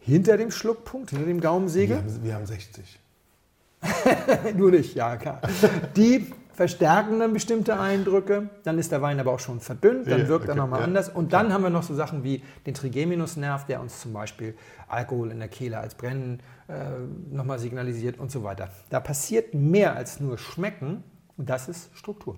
[0.00, 1.98] hinter dem Schluckpunkt, hinter dem Gaumensegel.
[1.98, 2.98] Wir haben, wir haben 60.
[4.56, 5.40] Nur nicht, ja klar.
[5.96, 10.28] Die verstärken dann bestimmte Eindrücke, dann ist der Wein aber auch schon verdünnt, dann ja,
[10.28, 11.08] wirkt okay, er nochmal ja, anders.
[11.08, 11.42] Und klar.
[11.42, 14.54] dann haben wir noch so Sachen wie den Trigeminusnerv, der uns zum Beispiel
[14.88, 16.74] Alkohol in der Kehle als Brennen äh,
[17.30, 18.68] nochmal signalisiert und so weiter.
[18.90, 21.02] Da passiert mehr als nur Schmecken
[21.36, 22.36] und das ist Struktur.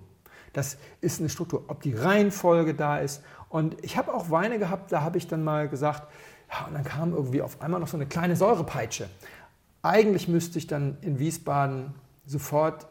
[0.53, 3.21] Das ist eine Struktur, ob die Reihenfolge da ist.
[3.49, 6.09] Und ich habe auch Weine gehabt, da habe ich dann mal gesagt,
[6.51, 9.09] ja, und dann kam irgendwie auf einmal noch so eine kleine Säurepeitsche.
[9.81, 11.93] Eigentlich müsste ich dann in Wiesbaden
[12.25, 12.87] sofort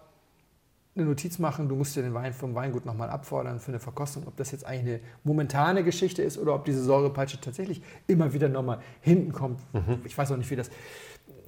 [0.97, 4.25] eine Notiz machen, du musst dir den Wein vom Weingut nochmal abfordern für eine Verkostung,
[4.27, 8.49] ob das jetzt eigentlich eine momentane Geschichte ist oder ob diese Säurepeitsche tatsächlich immer wieder
[8.49, 9.61] nochmal hinten kommt.
[9.73, 10.01] Mhm.
[10.05, 10.71] Ich weiß auch nicht, wie das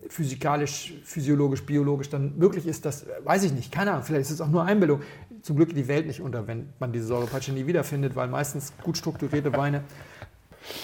[0.09, 3.73] physikalisch, physiologisch, biologisch dann möglich ist, das weiß ich nicht.
[3.73, 5.01] Keine Ahnung, vielleicht ist es auch nur Einbildung.
[5.43, 8.97] Zum Glück die Welt nicht unter, wenn man diese Säurepeitsche nie wiederfindet, weil meistens gut
[8.97, 9.83] strukturierte Weine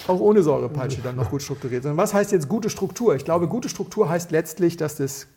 [0.07, 1.83] auch ohne Säurepeitsche dann noch gut strukturiert.
[1.83, 3.15] Sondern was heißt jetzt gute Struktur?
[3.15, 5.27] Ich glaube, gute Struktur heißt letztlich, dass es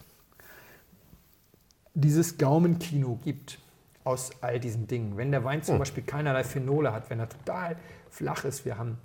[1.96, 3.58] dieses Gaumenkino gibt
[4.04, 5.16] aus all diesen Dingen.
[5.16, 7.76] Wenn der Wein zum Beispiel keinerlei Phenole hat, wenn er total
[8.10, 8.98] flach ist, wir haben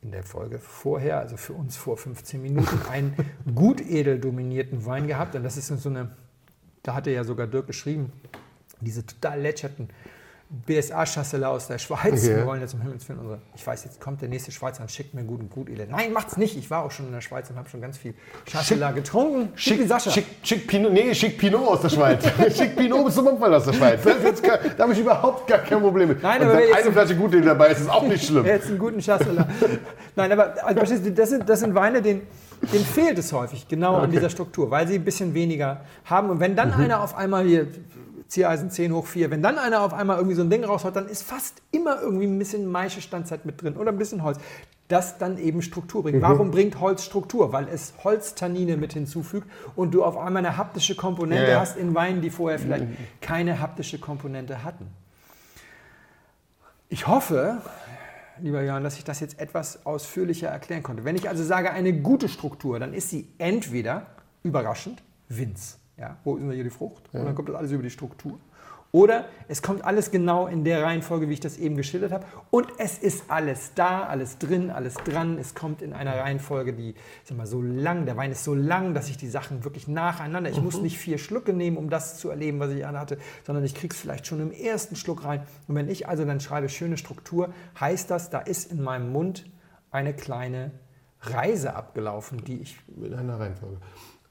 [0.00, 3.14] in der Folge vorher, also für uns vor 15 Minuten, einen
[3.54, 5.34] gut edel dominierten Wein gehabt.
[5.34, 6.12] Und das ist so eine,
[6.84, 8.12] da hatte ja sogar Dirk geschrieben,
[8.80, 9.90] diese total lätscherten
[10.68, 12.22] BSA-Chasseler aus der Schweiz.
[12.24, 12.36] Okay.
[12.36, 14.90] Wir wollen jetzt um Himmels Willen unsere, ich weiß, jetzt kommt der nächste Schweizer und
[14.90, 15.88] schickt mir einen guten gut edel.
[15.90, 16.56] Nein, macht's nicht.
[16.56, 18.14] Ich war auch schon in der Schweiz und habe schon ganz viel
[18.48, 19.48] Chasseler getrunken.
[19.56, 20.10] Schick, wie Sascha.
[20.10, 22.24] schick, schick Pinot, nee, schick Pinot aus der Schweiz.
[22.56, 24.00] schick Pinot bis zum Unfall aus der Schweiz.
[24.42, 26.22] Gar, da habe ich überhaupt gar kein Problem mit.
[26.22, 28.46] Nein, Und aber eine Flasche Gute dabei ist, ist auch nicht schlimm.
[28.46, 29.48] Jetzt einen guten Chasseler.
[30.14, 30.80] Nein, aber also,
[31.10, 32.22] das, sind, das sind Weine, denen,
[32.72, 34.12] denen fehlt es häufig, genau an Okay.
[34.12, 36.30] dieser Struktur, weil sie ein bisschen weniger haben.
[36.30, 37.66] Und wenn dann einer auf einmal hier,
[38.28, 41.08] Ziereisen 10 hoch 4, wenn dann einer auf einmal irgendwie so ein Ding raushaut, dann
[41.08, 44.38] ist fast immer irgendwie ein bisschen Maische-Standzeit mit drin oder ein bisschen Holz.
[44.88, 46.22] Das dann eben Struktur bringt.
[46.22, 47.52] Warum bringt Holz Struktur?
[47.52, 51.94] Weil es Holztannine mit hinzufügt und du auf einmal eine haptische Komponente Ja, hast in
[51.94, 52.86] Weinen, die vorher vielleicht
[53.20, 54.86] keine haptische Komponente hatten.
[56.88, 57.60] Ich hoffe,
[58.40, 61.04] lieber Jörn, dass ich das jetzt etwas ausführlicher erklären konnte.
[61.04, 64.06] Wenn ich also sage, eine gute Struktur, dann ist sie entweder
[64.44, 65.78] überraschend, Winz.
[65.98, 67.04] Ja, wo ist denn hier die Frucht?
[67.12, 68.38] Und dann kommt das alles über die Struktur.
[68.92, 72.24] Oder es kommt alles genau in der Reihenfolge, wie ich das eben geschildert habe.
[72.50, 75.38] Und es ist alles da, alles drin, alles dran.
[75.38, 78.94] Es kommt in einer Reihenfolge, die sag mal, so lang, der Wein ist so lang,
[78.94, 82.30] dass ich die Sachen wirklich nacheinander, ich muss nicht vier Schlucke nehmen, um das zu
[82.30, 85.42] erleben, was ich anhatte, sondern ich kriege es vielleicht schon im ersten Schluck rein.
[85.68, 89.44] Und wenn ich also dann schreibe, schöne Struktur, heißt das, da ist in meinem Mund
[89.90, 90.70] eine kleine
[91.20, 93.78] Reise abgelaufen, die ich in einer Reihenfolge.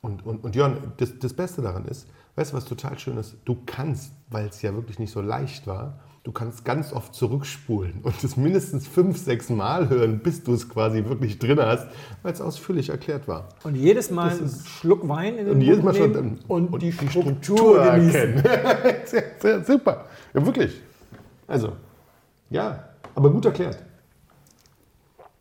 [0.06, 3.38] Und, und, und Jörn, das, das Beste daran ist, weißt du, was total schön ist?
[3.44, 8.02] Du kannst, weil es ja wirklich nicht so leicht war, du kannst ganz oft zurückspulen
[8.04, 11.88] und es mindestens fünf, sechs Mal hören, bis du es quasi wirklich drin hast,
[12.22, 13.50] weil es ausführlich erklärt war.
[13.64, 16.68] Und jedes Mal einen Schluck Wein in den Und jedes Mal Mund schon nehmen und,
[16.68, 18.46] und die, die Struktur, Struktur genießen.
[18.46, 18.96] erkennen.
[19.06, 20.06] sehr, sehr, super.
[20.36, 20.82] Ja, wirklich.
[21.48, 21.72] Also,
[22.52, 23.82] ja, aber gut erklärt.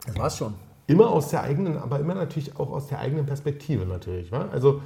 [0.07, 0.55] Das war's schon.
[0.87, 4.31] Immer aus der eigenen, aber immer natürlich auch aus der eigenen Perspektive natürlich.
[4.31, 4.49] wa?
[4.53, 4.81] Also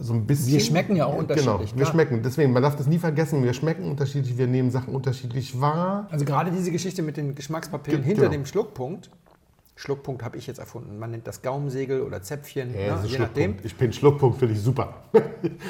[0.00, 0.52] so ein bisschen.
[0.54, 1.86] Wir schmecken ja auch unterschiedlich, Genau, wir klar.
[1.92, 2.22] schmecken.
[2.22, 3.44] Deswegen, man darf das nie vergessen.
[3.44, 6.06] Wir schmecken unterschiedlich, wir nehmen Sachen unterschiedlich wahr.
[6.10, 8.32] Also gerade diese Geschichte mit den Geschmackspapillen Ge- hinter genau.
[8.32, 9.10] dem Schluckpunkt.
[9.78, 10.98] Schluckpunkt habe ich jetzt erfunden.
[10.98, 13.58] Man nennt das Gaumensegel oder Zäpfchen, Ja, ne, je nachdem.
[13.62, 15.04] Ich bin Schluckpunkt, finde ich super.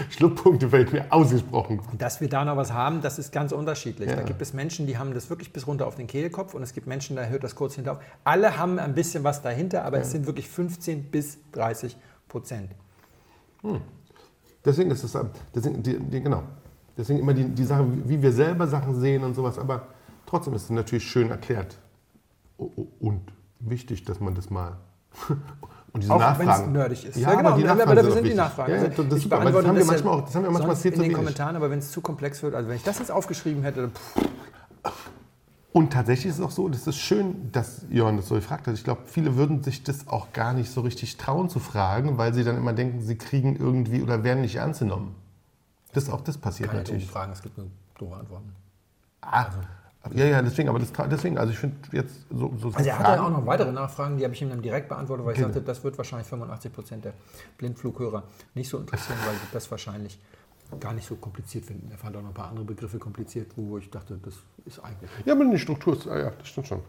[0.09, 1.81] Schluckpunkte fällt mir ausgesprochen.
[1.99, 4.09] Dass wir da noch was haben, das ist ganz unterschiedlich.
[4.09, 4.16] Ja.
[4.16, 6.73] Da gibt es Menschen, die haben das wirklich bis runter auf den Kehlkopf und es
[6.73, 7.99] gibt Menschen, da hört das kurz hinter auf.
[8.25, 11.94] Alle haben ein bisschen was dahinter, aber es sind wirklich 15 bis 30
[12.29, 12.71] Prozent.
[14.64, 15.18] Deswegen ist es,
[15.55, 16.44] deswegen, die, die, genau.
[16.97, 19.59] Deswegen immer die, die Sache, wie wir selber Sachen sehen und sowas.
[19.59, 19.88] Aber
[20.25, 21.77] trotzdem ist es natürlich schön erklärt.
[22.57, 23.21] Und
[23.61, 24.77] wichtig, dass man das mal.
[25.92, 26.73] Und diese Auch wenn es Nachfragen.
[26.73, 27.16] nerdig ist.
[27.16, 28.35] Ja, aber die aber Nachfragen dafür sind, sind die.
[28.35, 28.73] Nachfragen.
[28.73, 29.40] Ja, Also das ich super.
[29.40, 31.12] Aber das haben wir das ja manchmal auch, das haben wir manchmal viel in den.
[31.14, 33.81] Kommentaren, aber wenn es zu komplex wird, also wenn ich das jetzt aufgeschrieben hätte,
[34.85, 34.92] dann
[35.73, 38.75] Und tatsächlich ist es auch so, das ist schön, dass Jörn das so gefragt hat.
[38.75, 42.35] Ich glaube, viele würden sich das auch gar nicht so richtig trauen zu fragen, weil
[42.35, 45.14] sie dann immer denken, sie kriegen irgendwie oder werden nicht ernst genommen.
[45.92, 47.66] Das auch das passiert kann natürlich fragen, es gibt nur
[47.99, 48.55] doofe Antworten.
[49.23, 49.47] Ah,
[50.14, 52.99] ja, ja, deswegen, aber das, deswegen, also ich finde jetzt so, so Also er Fragen-
[52.99, 55.40] hatte ja auch noch weitere Nachfragen, die habe ich ihm dann direkt beantwortet, weil ich
[55.40, 57.14] sagte, das wird wahrscheinlich 85 Prozent der
[57.57, 58.23] Blindflughörer
[58.55, 60.18] nicht so interessieren, weil die das wahrscheinlich
[60.81, 61.90] gar nicht so kompliziert finden.
[61.90, 64.35] Er fand auch noch ein paar andere Begriffe kompliziert, wo ich dachte, das
[64.66, 65.11] ist eigentlich.
[65.25, 66.83] Ja, aber die Struktur ist, ah ja, das stimmt schon.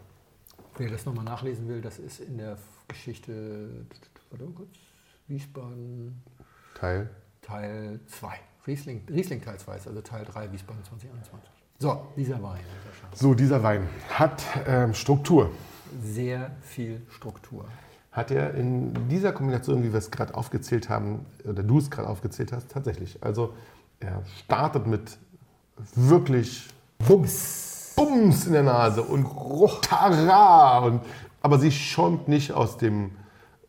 [0.76, 2.56] Wer das nochmal nachlesen will, das ist in der
[2.88, 3.86] Geschichte,
[4.30, 4.76] warte mal kurz,
[5.28, 6.22] Wiesbaden
[6.74, 7.08] Teil.
[7.42, 8.28] Teil 2.
[8.66, 11.48] Riesling, Riesling Teil 2 ist also Teil 3 Wiesbaden 2021.
[11.82, 12.60] So, dieser Wein.
[13.14, 15.50] So, dieser Wein hat ähm, Struktur.
[16.02, 17.64] sehr viel Struktur.
[18.12, 22.06] Hat er in dieser Kombination, wie wir es gerade aufgezählt haben, oder du es gerade
[22.06, 23.22] aufgezählt hast, tatsächlich.
[23.22, 23.54] Also
[23.98, 25.16] er startet mit
[25.94, 26.68] wirklich
[27.08, 27.94] Bums.
[27.96, 29.26] Bums in der Nase und
[29.80, 30.80] Tara.
[30.80, 31.00] Und,
[31.40, 33.12] aber sie schäumt nicht aus dem,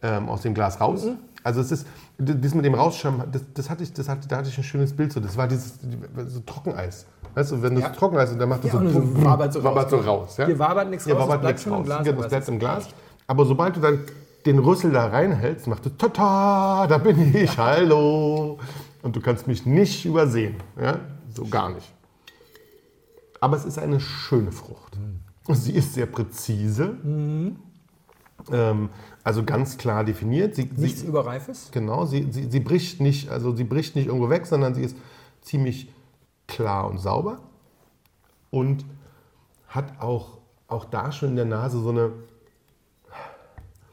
[0.02, 1.06] ähm, aus dem Glas raus.
[1.06, 1.18] Mhm.
[1.44, 4.50] Also es ist, das mit dem Rausschäumen, das, das hatte ich, das hatte, da hatte
[4.50, 5.20] ich ein schönes Bild so.
[5.20, 5.80] Das war dieses
[6.28, 7.06] so Trockeneis.
[7.34, 7.88] Weißt du, wenn du Ja.
[7.90, 10.06] das Trockeneis und dann macht das Ja, so, so bumm, wabert so wabert so raus.
[10.06, 10.38] raus.
[10.38, 10.46] Ja?
[10.46, 11.86] Hier wabert nichts raus, wabert bleibt nichts schon im raus.
[11.86, 12.88] Glas, Genau, bleibt im Glas.
[13.28, 14.00] Aber sobald du dann
[14.46, 18.60] den Rüssel da reinhältst, macht es Tata, da bin ich, hallo.
[19.02, 20.56] Und du kannst mich nicht übersehen.
[20.80, 21.00] Ja?
[21.34, 21.92] So gar nicht.
[23.40, 24.98] Aber es ist eine schöne Frucht.
[25.50, 26.96] Sie ist sehr präzise.
[28.52, 28.90] Ähm,
[29.24, 30.56] also ganz klar definiert.
[30.56, 31.70] Sie, Nichts sie, Überreifes.
[31.72, 34.96] genau, sie, sie, sie bricht nicht, also sie bricht nicht irgendwo weg, sondern sie ist
[35.42, 35.90] ziemlich
[36.48, 37.40] klar und sauber
[38.50, 38.86] und
[39.68, 42.12] hat auch, auch da schon in der Nase so eine,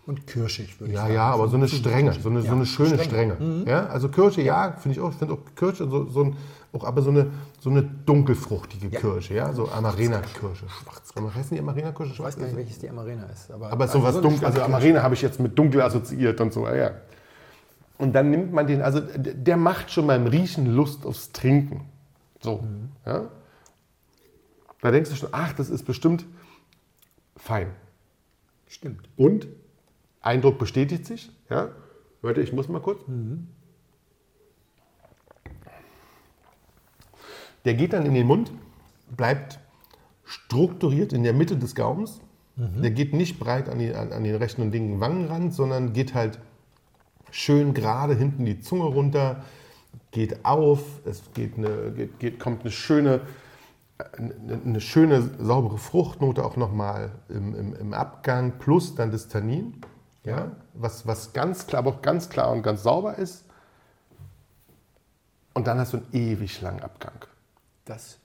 [0.06, 1.14] und kirschig, würde ich Ja, sagen.
[1.14, 3.34] ja, aber so eine Strenge, so eine, so Ja, eine schöne Strenge.
[3.34, 3.64] Strenge.
[3.66, 5.10] Ja, also Kirsche, ja, finde ich auch.
[5.10, 6.36] Ich finde auch Kirsche, so, so ein,
[6.72, 10.66] auch aber so eine, so eine dunkelfruchtige Kirsche, ja, so Amarena-Kirsche.
[10.68, 11.35] Schwarz.
[11.35, 13.50] Heißen die Amarena-Kirsche Ich weiß gar nicht, welches die Amarena ist.
[13.50, 16.66] Aber, Aber sowas so dunkel, also Amarena habe ich jetzt mit dunkel assoziiert und so,
[16.66, 16.90] ja, ja.
[17.96, 21.87] Und dann nimmt man den, also der macht schon beim Riechen Lust aufs Trinken.
[22.40, 22.62] So,
[23.04, 23.28] ja.
[24.81, 26.24] Da denkst du schon, ach, das ist bestimmt
[27.37, 27.72] fein.
[28.68, 29.09] Stimmt.
[29.16, 29.48] Und
[30.20, 31.31] Eindruck bestätigt sich.
[31.50, 31.70] Ja?
[32.22, 33.00] Warte, ich muss mal kurz.
[37.68, 38.50] Der geht dann in den Mund,
[39.14, 39.59] bleibt
[40.24, 42.22] strukturiert in der Mitte des Gaumens.
[42.57, 46.14] Der geht nicht breit an, die, an, an den rechten und linken Wangenrand, sondern geht
[46.14, 46.38] halt
[47.31, 49.44] schön gerade hinten die Zunge runter,
[50.12, 53.20] geht auf, es geht eine, geht, geht, kommt eine schöne,
[54.16, 59.83] eine, eine schöne saubere Fruchtnote auch nochmal im, im, im Abgang, plus dann das Tannin,
[60.24, 63.44] ja, was, was ganz klar, aber auch ganz klar und ganz sauber ist.
[65.52, 67.28] Und dann hast du einen ewig langen Abgang.
[67.88, 68.18] Das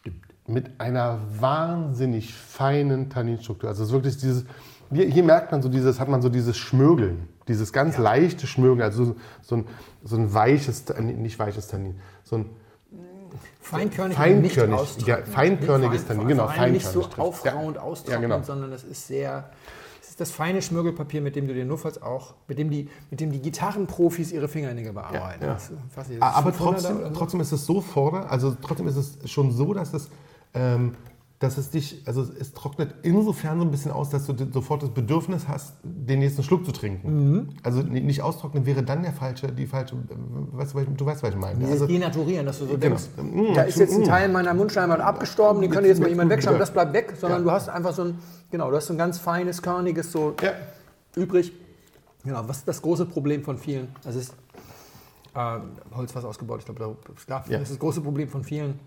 [0.00, 0.22] stimmt.
[0.46, 3.68] Mit einer wahnsinnig feinen Tanninstruktur.
[3.68, 4.44] Also es ist wirklich dieses,
[4.92, 8.82] hier, hier merkt man so dieses, hat man so dieses Schmögeln, dieses ganz leichte Schmögeln,
[8.82, 9.66] also so, so, ein,
[10.04, 12.50] so ein weiches, nicht weiches Tannin, so ein
[13.60, 17.82] Feinkörnig, Feinkörnig, ja, feinkörniges Tannin, genau, allem Nicht so feinkörnig aufrauend Ja.
[17.82, 18.46] austrocknen, Ja, genau.
[18.46, 19.50] sondern es ist sehr...
[20.16, 23.32] Ist das feine Schmirgelpapier, mit dem du dir notfalls auch, mit dem die, mit dem
[23.32, 25.42] die Gitarrenprofis ihre Fingernägel bearbeiten.
[25.42, 25.58] Ja, ja.
[25.94, 27.10] Das, nicht, Aber 500er trotzdem, so?
[27.10, 30.08] trotzdem ist es so forder, also trotzdem ist es schon so, dass es,
[30.54, 30.94] ähm,
[31.46, 34.90] dass es dich, also es trocknet insofern so ein bisschen aus, dass du sofort das
[34.90, 37.30] Bedürfnis hast, den nächsten Schluck zu trinken.
[37.30, 37.48] Mhm.
[37.62, 39.98] Also ni- nicht austrocknen wäre dann der falsche, die falsche, äh,
[40.58, 41.58] weißt du, du weißt, was ich meine.
[41.60, 42.80] Dieses Also, Denaturieren, dass du so Genau.
[42.96, 44.04] denkst, Mm, da ist jetzt ein mm.
[44.04, 47.44] Teil meiner Mundschleimhaut abgestorben, den könnte jetzt mal jemand wegschauen, das bleibt weg, sondern Ja.
[47.44, 48.18] du hast einfach so ein,
[48.50, 50.50] genau, du hast so ein ganz feines, körniges so ja,
[51.14, 51.52] übrig.
[52.24, 53.88] Genau, was ist das große Problem von vielen?
[54.02, 54.34] Das ist
[55.34, 55.58] äh,
[55.94, 56.96] Holz, was ausgebaut, ich glaube.
[57.48, 58.80] Das ist das große Problem von vielen,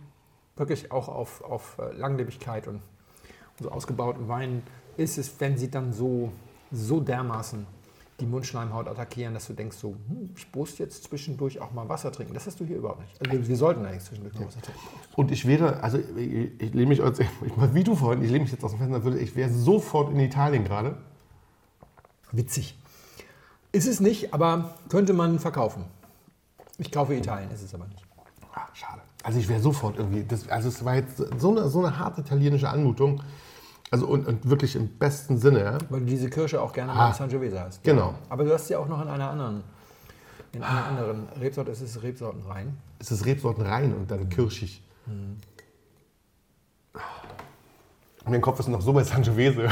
[0.60, 4.64] wirklich auch auf, auf äh, Langlebigkeit und, und so ausgebauten Weinen,
[4.98, 6.32] ist es, wenn sie dann so,
[6.72, 7.66] so dermaßen
[8.20, 12.12] die Mundschleimhaut attackieren, dass du denkst so, hm, ich muss jetzt zwischendurch auch mal Wasser
[12.12, 12.34] trinken.
[12.34, 13.14] Das hast du hier überhaupt nicht.
[13.22, 14.82] Also wir, sollten eigentlich zwischendurch mal Wasser trinken.
[15.16, 17.28] Und ich wäre, also ich, ich lehne mich, als, ich,
[17.74, 20.20] wie du vorhin, ich lehne mich jetzt aus dem Fenster, würde, ich wäre sofort in
[20.20, 20.98] Italien gerade.
[22.32, 22.78] Witzig.
[23.72, 25.86] Ist es nicht, aber könnte man verkaufen.
[26.78, 28.04] Ich kaufe Italien, ist es aber nicht.
[28.54, 29.02] Ah, schade.
[29.30, 32.22] Also ich wäre sofort irgendwie, das, also es war jetzt so eine, so eine harte
[32.22, 33.22] italienische Anmutung.
[33.92, 35.78] Also und, und wirklich im besten Sinne, ja.
[35.90, 37.14] Weil du diese Kirsche auch gerne Ah.
[37.14, 37.84] Sangiovese hast.
[37.84, 38.16] Genau.
[38.28, 39.62] Aber du hast sie auch noch in einer anderen,
[40.52, 41.70] in einer anderen Rebsorte.
[41.70, 42.76] Es ist Rebsorten rein.
[42.98, 44.82] Es ist Rebsorten rein und dann kirschig.
[45.06, 45.38] Und
[48.32, 49.70] mein Kopf ist noch so bei Sangiovese,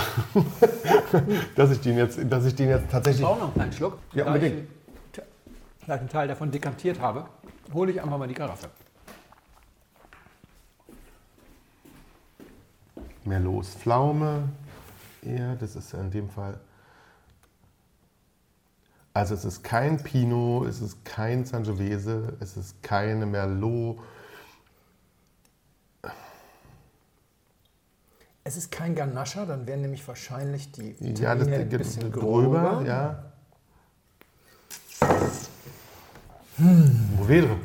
[1.55, 3.25] dass ich den jetzt, dass ich den jetzt tatsächlich.
[3.25, 3.97] auch noch einen Schluck.
[4.13, 4.67] Ja, ich, unbedingt.
[5.87, 7.25] da ich einen Teil davon dekantiert habe,
[7.73, 8.69] hole ich einfach mal die Karaffe.
[13.27, 14.49] Merlot ist Pflaume.
[15.21, 16.59] Ja, das ist ja in dem Fall.
[19.13, 23.97] Also es ist kein Pinot, es ist kein Sangiovese, es ist keine Merlot.
[28.43, 32.83] Es ist kein Ganache, dann wären nämlich wahrscheinlich die Ja, das ein bisschen drüber, gröber.
[32.85, 33.23] ja.
[36.57, 37.15] Hm.
[37.17, 37.57] Movedre.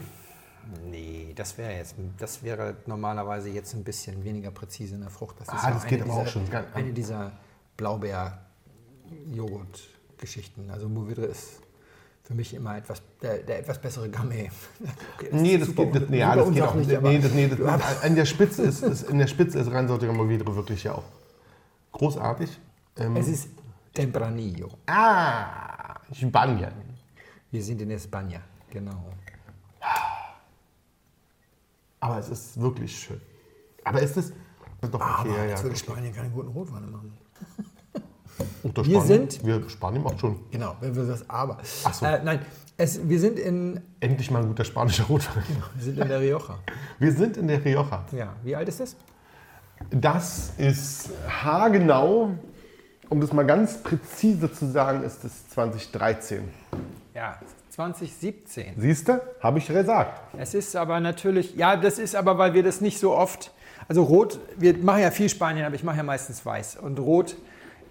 [1.32, 5.36] Nee, das wäre jetzt, das wäre normalerweise jetzt ein bisschen weniger präzise in der Frucht.
[5.40, 6.42] Das Ah, das geht aber dieser, auch schon
[6.74, 7.32] eine dieser
[7.78, 10.68] Blaubeer-Joghurt-Geschichten.
[10.70, 11.62] Also Mourvedre ist
[12.22, 14.50] für mich immer etwas, der, der etwas bessere Gamay.
[15.16, 16.90] Okay, Nee, ist das geht, das, nee, ja, das geht auch nicht.
[16.90, 17.60] Nee, das, nee, das,
[18.02, 21.04] an der Spitze ist, ist, in der Spitze ist reinsortiger Movedre wirklich ja auch
[21.92, 22.60] großartig.
[22.98, 23.48] Ähm, Es ist
[23.94, 24.68] Tempranillo.
[24.86, 26.72] ah, Spanien.
[27.50, 28.40] Wir sind in España,
[28.70, 29.02] genau.
[32.02, 33.20] Aber es ist wirklich schön.
[33.84, 34.32] Aber ist es.
[34.90, 35.50] Doch okay, ja, ja.
[35.50, 37.16] Jetzt würde Spanien keine guten Rotweine machen.
[38.64, 41.58] Unter Wir Spanien, sind- Wir, Spanien macht schon Genau, wenn wir das aber.
[41.84, 42.04] Ach so.
[42.04, 42.40] Äh, nein,
[42.76, 45.44] es, wir, sind in, endlich mal ein guter spanischer Rotwein.
[45.76, 46.58] wir sind in der Rioja.
[46.98, 48.04] Wir sind in der Rioja.
[48.10, 48.96] Ja, wie alt ist das?
[49.90, 52.32] Das ist haargenau,
[53.10, 56.48] um das mal ganz präzise zu sagen, ist es 2013.
[57.14, 57.38] Ja,
[57.72, 58.74] 2017.
[58.76, 59.20] Siehst du?
[59.40, 60.20] Habe ich gesagt.
[60.38, 63.50] Es ist aber natürlich, ja, das ist aber, weil wir das nicht so oft,
[63.88, 66.76] also Rot, wir machen ja viel Spanien, aber ich mache ja meistens Weiß.
[66.76, 67.36] Und Rot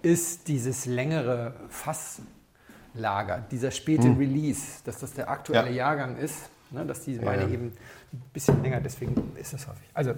[0.04, 5.76] ist dieses längere Fasslager, dieser späte Release, dass das der aktuelle Hm.
[5.76, 5.88] Ja.
[5.88, 7.50] Jahrgang ist, ne, dass diese Weine ja.
[7.50, 7.74] eben
[8.14, 9.90] ein bisschen länger, deswegen ist das häufig.
[9.96, 10.14] Also,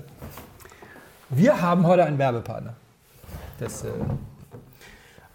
[1.29, 2.75] wir haben heute einen Werbepartner.
[3.59, 3.89] Das, äh,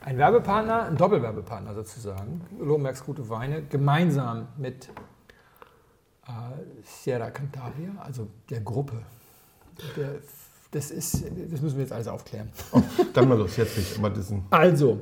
[0.09, 2.40] Ein Werbepartner, ein Doppelwerbepartner sozusagen.
[2.59, 4.88] Lobenbergs Gute Weine, gemeinsam mit
[6.27, 6.31] äh,
[6.83, 9.03] Sierra Cantabria, also der Gruppe.
[9.99, 10.14] Der,
[10.71, 12.49] das, ist, das müssen wir jetzt alles aufklären.
[12.73, 12.81] Oh,
[13.12, 14.01] dann mal los, jetzt nicht.
[14.01, 14.47] Mal diesen.
[14.49, 14.99] Also,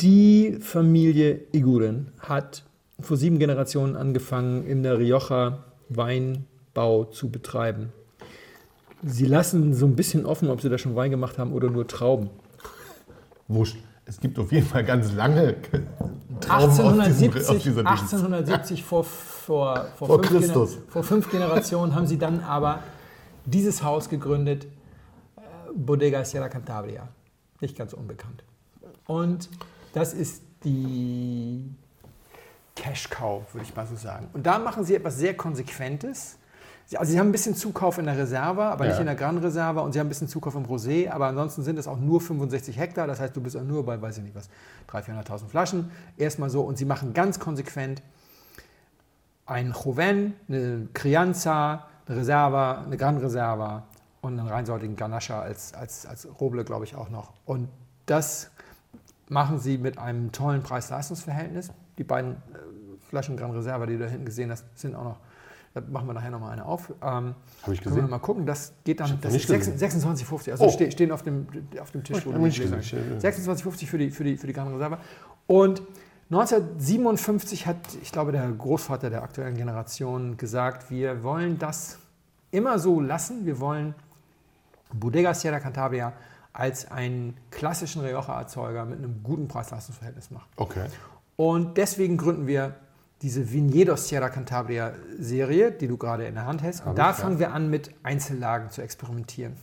[0.00, 2.64] die Familie Iguren hat
[2.98, 7.92] vor sieben Generationen angefangen, in der Rioja Weinbau zu betreiben.
[9.04, 11.86] Sie lassen so ein bisschen offen, ob sie da schon Wein gemacht haben oder nur
[11.86, 12.30] Trauben.
[13.48, 13.76] Wurscht.
[14.04, 15.56] Es gibt auf jeden Fall ganz lange
[16.48, 18.00] aus diesem- 1870, aus dieser Dings.
[18.00, 20.78] 1870 vor, vor, vor, Vor fünf Christus.
[20.88, 22.82] Vor fünf Generationen haben sie dann aber
[23.44, 24.64] dieses Haus gegründet,
[25.36, 25.40] äh,
[25.74, 27.08] Bodega Sierra Cantabria.
[27.60, 28.44] Nicht ganz unbekannt.
[29.06, 29.48] Und
[29.92, 31.64] das ist die
[32.76, 34.28] Cash Cow, würde ich mal so sagen.
[34.32, 36.38] Und da machen sie etwas sehr Konsequentes.
[36.90, 39.00] Sie- Also sie haben ein bisschen Zukauf in der Reserva, aber nicht Ja.
[39.00, 41.78] in der Gran Reserva und sie haben ein bisschen Zukauf im Rosé, aber ansonsten sind
[41.78, 44.34] es auch nur 65 Hektar, das heißt, du bist auch nur bei, weiß ich nicht
[44.34, 44.48] was,
[44.86, 45.90] 300.000, 400.000 Flaschen.
[46.16, 48.00] Erstmal so und sie machen ganz konsequent
[49.44, 53.84] ein Joven, eine Crianza, eine Reserva, eine Gran Reserva
[54.22, 57.32] und einen reinsortigen Ganache als, als, als Roble, glaube ich, auch noch.
[57.44, 57.68] Und
[58.06, 58.50] das
[59.28, 61.70] machen sie mit einem tollen Preis-Leistungs-Verhältnis.
[61.98, 62.36] Die beiden äh,
[63.10, 65.16] Flaschen Gran Reserva, die du da hinten gesehen hast, sind auch noch,
[65.74, 66.90] da machen wir nachher nochmal eine auf.
[66.90, 67.34] Ähm, Habe
[67.74, 68.10] ich können wir gesehen.
[68.10, 69.78] mal gucken, das geht dann, das nicht ist gesehen.
[69.78, 70.70] 26 26,50, also Oh.
[70.70, 71.46] ste stehen auf dem,
[71.80, 73.16] auf dem Tisch, Oh, wo hab du ich die nicht Gläser gesehen.
[73.16, 73.24] hast.
[73.24, 74.98] 26,50 für die, für, die, für die Gran Reserva.
[75.46, 75.82] Und
[76.30, 81.98] 1957 hat, ich glaube, der Großvater der aktuellen Generation gesagt, wir wollen das
[82.50, 83.46] immer so lassen.
[83.46, 83.94] Wir wollen
[84.92, 86.12] Bodega Sierra Cantabria
[86.52, 90.48] als einen klassischen Rioja-Erzeuger mit einem guten Preis-Leistungs-Verhältnis machen.
[90.56, 90.86] Okay.
[91.36, 92.74] Und deswegen gründen wir
[93.22, 96.80] diese Viñedos Sierra Cantabria Serie, die du gerade in der Hand hast.
[96.82, 97.22] Hab Und da ich, ja.
[97.24, 99.56] fangen wir an, mit Einzellagen zu experimentieren.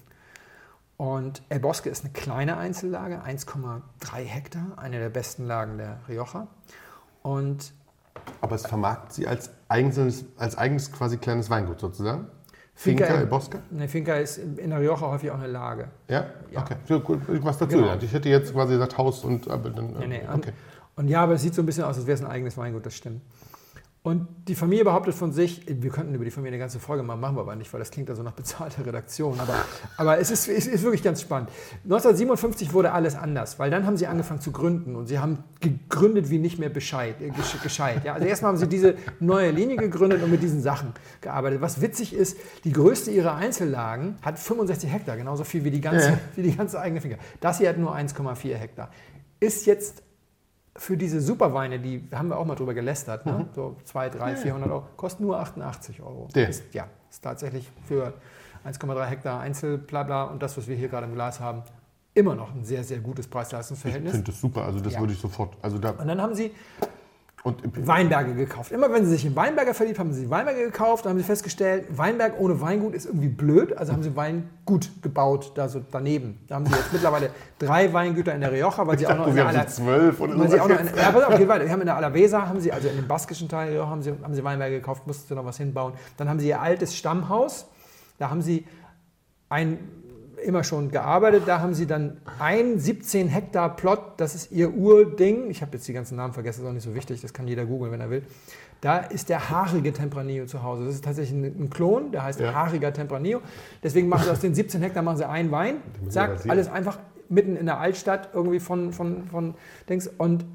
[0.98, 3.82] Und El Bosque ist eine kleine Einzellage, 1,3
[4.24, 6.48] Hektar, eine der besten Lagen der Rioja.
[7.22, 7.74] Und
[8.42, 12.28] Aber es vermarktet sie als eigenes, als eigenes quasi kleines Weingut sozusagen?
[12.78, 13.60] Finca Finca El- Bosque?
[13.72, 15.88] eine Finca ist in der Rioja häufig auch eine Lage.
[16.10, 16.26] Ja?
[16.52, 16.62] Ja.
[16.62, 17.00] Okay.
[17.00, 17.96] Gut, was dazu Genau.
[18.00, 19.94] Ich hätte jetzt quasi gesagt Haus und aber dann.
[20.00, 20.20] Nee, nee.
[20.28, 20.50] Und, okay.
[20.50, 22.86] und ja, aber es sieht so ein bisschen aus, als wäre es ein eigenes Weingut,
[22.86, 23.22] das stimmt.
[24.02, 27.20] Und die Familie behauptet von sich, wir könnten über die Familie eine ganze Folge machen,
[27.20, 29.40] machen wir aber nicht, weil das klingt ja so nach bezahlter Redaktion.
[29.40, 29.56] Aber,
[29.98, 31.50] aber es ist, es ist wirklich ganz spannend.
[31.86, 36.30] 1957 wurde alles anders, weil dann haben sie angefangen zu gründen und sie haben gegründet
[36.30, 38.06] wie nicht mehr Bescheid, äh, gesch- gescheit.
[38.06, 38.14] Ja?
[38.14, 41.62] Also erstmal haben sie diese neue Linie gegründet und mit diesen Sachen gearbeitet.
[41.62, 46.20] Was witzig ist, die größte ihrer Einzellagen hat 65 Hektar, genauso viel wie die ganze,
[46.36, 47.18] wie die ganze eigene Finger.
[47.42, 48.92] Das hier hat nur 1,4 Hektar.
[49.40, 50.04] Ist jetzt
[50.78, 53.46] für diese Superweine, die haben wir auch mal drüber gelästert, ne?
[53.56, 56.28] so 2, 3, 400 Euro, kostet nur 88 Euro.
[56.36, 56.50] Der.
[56.50, 58.14] Ist, ja, ist tatsächlich für
[58.66, 61.64] 1,3 Hektar Einzel, bla bla und das, was wir hier gerade im Glas haben,
[62.14, 64.12] immer noch ein sehr, sehr gutes Ich Preis-Leistungs-Verhältnis.
[64.12, 64.64] finde das super.
[64.66, 65.00] Also das Ja.
[65.00, 65.56] würde ich sofort.
[65.62, 66.52] Also da Und dann haben sie
[67.46, 68.72] und Weinberge gekauft.
[68.72, 71.06] Immer wenn sie sich in Weinberger verliebt haben, sie Weinberge gekauft.
[71.06, 73.78] Dann haben sie festgestellt, Weinberg ohne Weingut ist irgendwie blöd.
[73.78, 76.40] Also haben sie Weingut gebaut, da so daneben.
[76.48, 77.30] Da haben sie jetzt mittlerweile
[77.60, 80.20] drei Weingüter in der Rioja, weil sie auch noch in der haben Ala- so zwölf
[80.20, 80.82] oder weil sie auch noch so.
[80.82, 81.66] in, ja, pass auf, geht weiter.
[81.66, 84.12] Wir haben in der Alavesa, haben sie, also in dem baskischen Teil Rioja, haben sie,
[84.24, 85.94] haben sie Weinberge gekauft, mussten sie noch was hinbauen.
[86.18, 87.68] Dann haben sie ihr altes Stammhaus.
[88.18, 88.66] Da haben sie
[89.50, 89.78] ein,
[90.46, 91.44] immer schon gearbeitet.
[91.46, 95.50] Da haben sie dann ein 17 Hektar Plot, das ist ihr Urding.
[95.50, 97.66] Ich habe jetzt die ganzen Namen vergessen, ist auch nicht so wichtig, das kann jeder
[97.66, 98.24] googeln, wenn er will.
[98.82, 100.86] Da ist der haarige Tempranillo zu Hause.
[100.86, 102.54] Das ist tatsächlich ein, Klon, der heißt Ja.
[102.54, 103.42] haariger Tempranillo.
[103.82, 105.78] Deswegen machen sie aus den 17 Hektar machen sie einen Wein.
[106.08, 109.56] Sagt alles einfach mitten in der Altstadt irgendwie von, von, von
[109.90, 110.08] Dings.
[110.08, 110.46] Und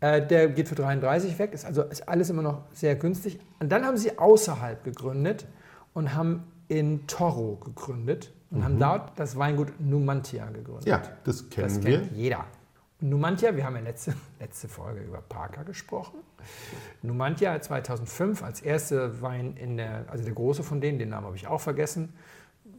[0.00, 1.52] äh, der geht für 33 weg.
[1.52, 3.40] Ist also ist alles immer noch sehr günstig.
[3.58, 5.46] Und dann haben sie außerhalb gegründet
[5.92, 10.86] und haben in Toro gegründet und haben dort das Weingut Numantia gegründet.
[10.86, 10.90] Mhm.
[10.90, 12.00] Ja, das kennen das wir.
[12.00, 12.44] kennt jeder.
[13.00, 16.20] Und Numantia, wir haben ja letzte, letzte Folge über Parker gesprochen.
[17.02, 21.26] Numantia hat 2005 als erste Wein in der, also der große von denen, den Namen
[21.26, 22.14] habe ich auch vergessen,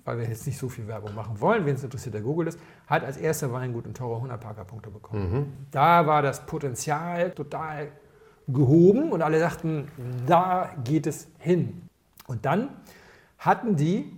[0.05, 2.59] weil wir jetzt nicht so viel Werbung machen wollen, wen es interessiert, der Google ist,
[2.87, 5.67] hat als erster Weingut in Toro 100 Parker-Punkte bekommen.
[5.71, 7.89] Da war das Potenzial total
[8.47, 9.89] gehoben und alle sagten,
[10.25, 11.81] da geht es hin.
[12.25, 12.69] Und dann
[13.37, 14.16] hatten die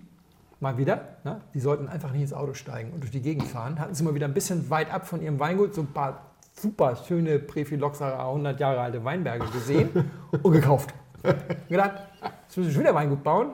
[0.59, 3.79] mal wieder, ne, die sollten einfach nicht ins Auto steigen und durch die Gegend fahren,
[3.79, 6.95] hatten sie mal wieder ein bisschen weit ab von ihrem Weingut so ein paar super
[6.95, 9.89] schöne Prefiloxera 100 Jahre alte Weinberge gesehen
[10.43, 10.93] und gekauft.
[11.23, 13.51] Und gedacht, jetzt müssen wir schon wieder Weingut bauen.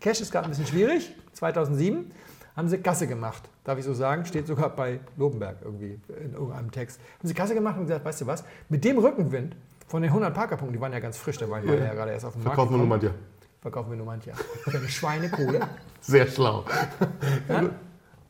[0.00, 1.14] Cash ist gerade ein bisschen schwierig.
[1.32, 2.10] 2007
[2.56, 3.48] haben sie Kasse gemacht.
[3.64, 4.24] Darf ich so sagen?
[4.24, 7.00] Steht sogar bei Lobenberg irgendwie in irgendeinem Text.
[7.18, 8.44] Haben sie Kasse gemacht und gesagt, weißt du was?
[8.68, 9.56] Mit dem Rückenwind
[9.86, 12.26] von den 100 Parkerpunkten, die waren ja ganz frisch, der Wein war ja gerade erst
[12.26, 12.56] auf dem Markt.
[12.56, 13.12] Verkaufen wir nur gekommen.
[13.12, 13.37] mal dir.
[13.60, 14.32] Verkaufen wir nur manche.
[14.34, 15.60] Für eine Schweinekohle.
[16.00, 16.64] Sehr schlau.
[17.48, 17.70] Ja?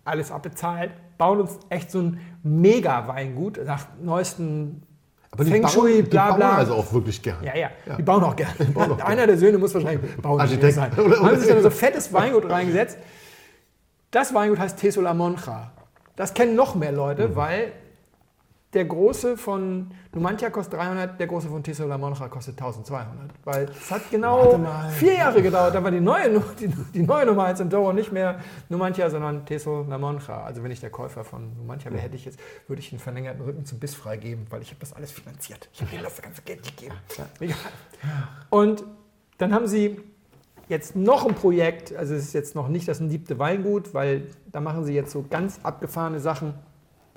[0.08, 4.82] alles abbezahlt, bauen uns echt so ein Mega-Weingut nach neuesten
[5.30, 6.54] Aber die Feng bauen, Shui, die bla bauen bla.
[6.56, 7.36] also auch wirklich gern.
[7.42, 8.52] Ja, ja, die bauen auch gerne.
[8.72, 10.74] bauen auch Einer der Söhne muss wahrscheinlich Bauingenieur Architekt.
[10.74, 10.96] sein.
[10.96, 12.98] Haben sich dann so fettes Weingut reingesetzt.
[14.10, 15.72] Das Weingut heißt Teso La Monja.
[16.16, 17.72] Das kennen noch mehr Leute, weil
[18.74, 23.30] der große von Numantia kostet 300, der große von Teso La Monja kostet 1200.
[23.44, 24.60] Weil es hat genau
[24.90, 28.12] vier Jahre gedauert, da war die neue, die, die neue Nummer 1 im Toro nicht
[28.12, 30.42] mehr Numantia, sondern Teso La Monja.
[30.42, 33.42] Also wenn ich der Käufer von Numantia wäre, hätte ich jetzt, würde ich einen verlängerten
[33.42, 35.70] Rücken zum Biss freigeben, weil ich habe das alles finanziert.
[35.72, 36.94] Ich habe denen das ganze Geld gegeben.
[37.40, 37.56] Egal.
[38.50, 38.84] Und
[39.38, 39.98] dann haben sie
[40.68, 44.60] jetzt noch ein Projekt, also es ist jetzt noch nicht das liebte Weingut, weil da
[44.60, 46.52] machen sie jetzt so ganz abgefahrene Sachen,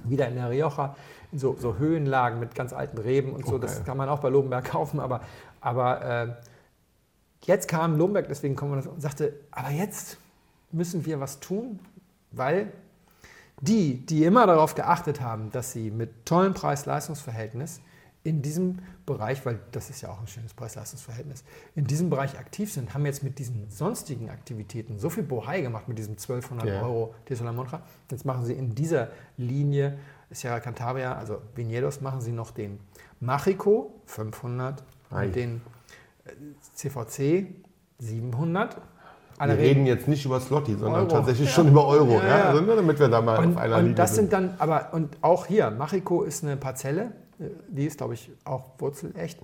[0.03, 0.95] wieder in der Rioja,
[1.31, 3.57] in so, so Höhenlagen mit ganz alten Reben und so.
[3.57, 3.83] Das Okay.
[3.85, 5.21] kann man auch bei Lobenberg kaufen, aber,
[5.61, 6.27] aber äh,
[7.45, 10.17] jetzt kam Lobenberg, deswegen kommen wir das und sagte, aber jetzt
[10.71, 11.79] müssen wir was tun,
[12.31, 12.71] weil
[13.61, 17.81] die, die immer darauf geachtet haben, dass sie mit tollem Preis-Leistungs-Verhältnis
[18.23, 21.43] in diesem Bereich, weil das ist ja auch ein schönes Preis-Leistungs-Verhältnis,
[21.75, 25.87] in diesem Bereich aktiv sind, haben jetzt mit diesen sonstigen Aktivitäten so viel Bohai gemacht
[25.87, 26.81] mit diesem 1200 Ja.
[26.83, 27.81] Euro Tesla Montra.
[28.09, 29.97] Jetzt machen sie in dieser Linie
[30.31, 32.79] Sierra Cantabria, also Viñedos, machen sie noch den
[33.19, 35.25] Machico 500 Ei.
[35.25, 35.61] und den
[36.25, 36.31] äh,
[36.75, 37.47] CVC
[37.99, 38.77] 700.
[39.37, 41.09] Alle Wir reden jetzt nicht über Slotty, sondern Euro.
[41.09, 42.13] tatsächlich schon über Euro.
[42.13, 42.43] Ja, Ja, ja.
[42.49, 44.31] Also nur damit wir da mal Und, auf einer und Linie das sind.
[44.31, 48.65] dann, aber und auch hier, Machico ist eine Parzelle, äh, die ist, glaube ich, auch
[48.77, 49.39] wurzelecht.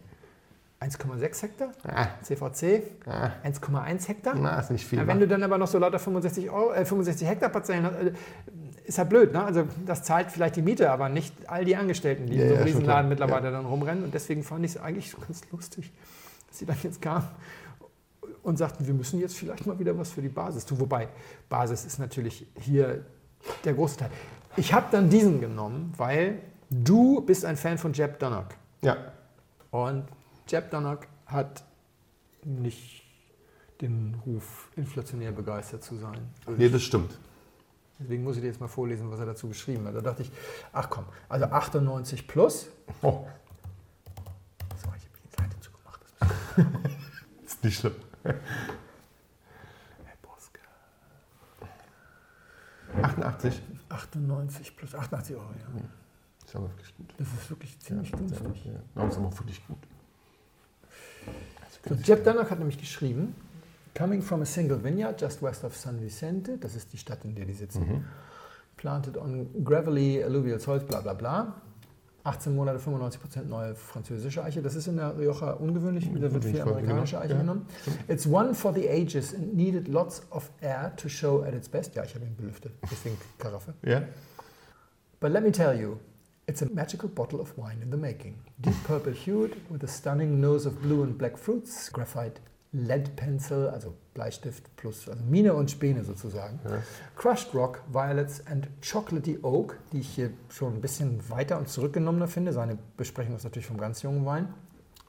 [0.79, 4.35] 1,6 Hektar, Ah, CVC ah, 1,1 Hektar.
[4.35, 4.99] na, ist nicht viel.
[4.99, 7.95] Ja, wenn du dann aber noch so lauter 65, Euro, äh, 65 Hektar Parzellen hast,
[7.95, 8.11] äh,
[8.87, 9.33] ist halt blöd.
[9.33, 9.43] Ne?
[9.43, 12.53] Also das zahlt vielleicht die Miete, aber nicht all die Angestellten, die Ja, in so
[12.55, 14.03] ja, einem schon Riesenladen mittlerweile dann rumrennen.
[14.03, 15.91] Und deswegen fand ich es eigentlich ganz lustig,
[16.47, 17.27] dass sie dann jetzt kamen
[18.43, 20.79] und sagten, wir müssen jetzt vielleicht mal wieder was für die Basis tun.
[20.79, 21.09] Wobei,
[21.49, 23.05] Basis ist natürlich hier
[23.65, 24.09] der große Teil.
[24.55, 28.47] Ich habe dann diesen genommen, weil du bist ein Fan von Jeb Dunnock.
[28.81, 28.97] ja,
[29.71, 30.05] Und
[30.47, 31.63] Jeb Dunnock hat
[32.45, 33.03] nicht
[33.81, 36.19] den Ruf, inflationär begeistert zu sein.
[36.57, 37.19] nee, das stimmt.
[37.99, 39.95] Deswegen muss ich dir jetzt mal vorlesen, was er dazu geschrieben hat.
[39.95, 40.31] Da dachte ich,
[40.71, 42.67] ach komm, also 98 plus.
[43.01, 43.25] Oh,
[44.75, 46.01] So, ich habe die Seite zugemacht.
[46.19, 47.95] Das ist nicht schlimm.
[48.23, 48.35] Herr
[50.21, 50.59] Boska.
[53.01, 55.81] 88 98 plus 88 Euro, ja.
[56.45, 57.13] ist aber wirklich gut.
[57.17, 58.65] Das ist wirklich ziemlich günstig.
[58.65, 59.77] Ja, das ist aber wirklich gut.
[61.87, 63.33] So, Jeb Dunnock hat nämlich geschrieben,
[63.97, 67.33] Coming from a single vineyard just west of San Vicente, das ist die Stadt, in
[67.33, 68.05] der die sitzen,
[68.75, 71.61] planted on gravelly alluvial soils, bla bla bla.
[72.23, 74.61] 18 Monate, 95% neue französische Eiche.
[74.61, 77.23] Das ist in der Rioja ungewöhnlich, da wird viel amerikanische genau.
[77.23, 77.65] Eiche Ja, genommen.
[78.07, 81.95] It's one for the ages and needed lots of air to show at its best.
[81.95, 83.73] Ja, ich habe ihn belüftet, deswegen Karaffe.
[83.83, 84.03] Ja?
[85.19, 85.97] But let me tell you,
[86.45, 88.35] it's a magical bottle of wine in the making.
[88.59, 92.41] Deep purple hued with a stunning nose of blue and black fruits, graphite
[92.71, 96.59] lead pencil, also Bleistift plus also Mine und Späne sozusagen.
[96.65, 96.81] Ja.
[97.15, 102.27] Crushed rock, violets and chocolatey oak, die ich hier schon ein bisschen weiter und zurückgenommener
[102.27, 102.53] finde.
[102.53, 104.53] Seine Besprechung ist natürlich vom ganz jungen Wein.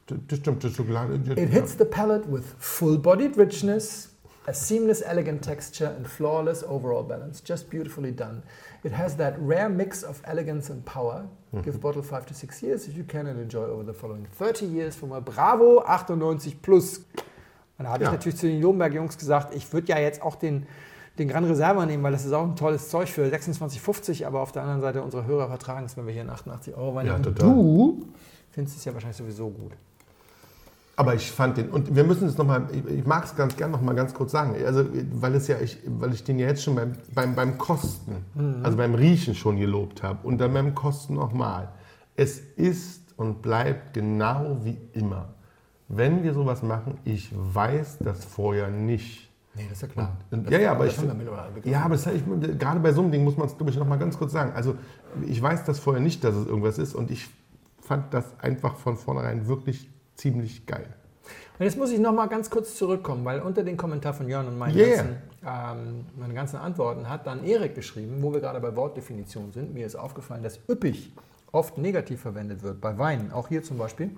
[0.07, 1.15] Das das stimmt, das Schokolade.
[1.37, 4.15] It hits the palate with full-bodied richness,
[4.47, 7.43] a seamless, elegant texture, and flawless overall balance.
[7.47, 8.43] Just beautifully done.
[8.85, 11.29] It has that rare mix of elegance and power.
[11.63, 14.67] Give bottle five to six years if you can and enjoy over the following 30
[14.67, 17.01] years from a Bravo 98 plus.
[17.79, 18.12] Und da habe ich Ja.
[18.12, 20.66] natürlich zu den Lobenberg-Jungs gesagt, ich würde ja jetzt auch den,
[21.18, 24.53] den Gran Reserva nehmen, weil das ist auch ein tolles Zeug für 26,50, aber auf
[24.53, 27.18] der anderen Seite unsere Hörer vertragen es, wenn wir hier einen 88 Euro Wein Ja.
[27.18, 28.07] Du
[28.51, 29.72] findest es ja wahrscheinlich sowieso gut.
[30.97, 33.70] Aber ich fand den, und wir müssen es nochmal, ich, ich mag es ganz gerne
[33.72, 36.74] nochmal ganz kurz sagen, also weil es ja, ich, weil ich den ja jetzt schon
[36.74, 38.16] beim, beim, beim Kosten,
[38.64, 41.68] also beim Riechen schon gelobt habe und dann beim Kosten nochmal.
[42.16, 45.26] Es ist und bleibt genau wie immer.
[45.89, 49.30] Wenn wir sowas machen, ich weiß das vorher nicht.
[49.55, 50.16] Nee, das ist ja klar.
[50.30, 50.97] Und, Das- ja, ja, aber ich
[51.64, 52.22] ja, aber das, ich,
[52.59, 54.53] gerade bei so einem Ding muss man es, glaube ich, noch mal ganz kurz sagen.
[54.55, 54.76] Also
[55.26, 57.28] ich weiß das vorher nicht, dass es irgendwas ist und ich
[57.80, 60.86] fand das einfach von vornherein wirklich ziemlich geil.
[61.59, 64.47] Und jetzt muss ich noch mal ganz kurz zurückkommen, weil unter den Kommentar von Jörn
[64.47, 64.97] und meinen Yeah.
[64.97, 69.74] ganzen, ähm, meine ganzen Antworten hat dann Erik geschrieben, wo wir gerade bei Wortdefinition sind.
[69.74, 71.12] Mir ist aufgefallen, dass üppig
[71.51, 74.11] oft negativ verwendet wird, bei Weinen, auch hier zum Beispiel.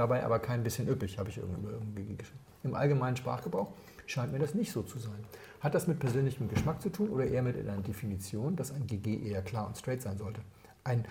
[0.00, 2.40] Dabei aber kein bisschen üppig, habe ich irgendwie, geschrieben.
[2.64, 3.68] Im allgemeinen Sprachgebrauch
[4.06, 5.18] scheint mir das nicht so zu sein.
[5.60, 9.28] Hat das mit persönlichem Geschmack zu tun oder eher mit einer Definition, dass ein GG
[9.28, 10.40] eher klar und straight sein sollte?
[10.84, 11.04] Ein,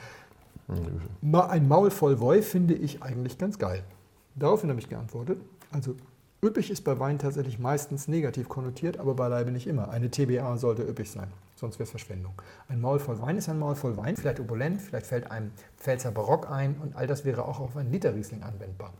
[1.21, 3.83] Ma- ein Maul voll Woi finde ich eigentlich ganz geil.
[4.33, 5.39] Daraufhin habe ich geantwortet.
[5.69, 5.95] Also
[6.43, 9.89] üppig ist bei Wein tatsächlich meistens negativ konnotiert, aber beileibe nicht immer.
[9.91, 11.27] Eine TBA sollte üppig sein.
[11.59, 12.33] Sonst wäre es Verschwendung.
[12.67, 16.11] Ein Maul voll Wein ist ein Maul voll Wein, vielleicht opulent, vielleicht fällt einem Pfälzer
[16.11, 18.93] Barock ein und all das wäre auch auf einen Liter Riesling anwendbar.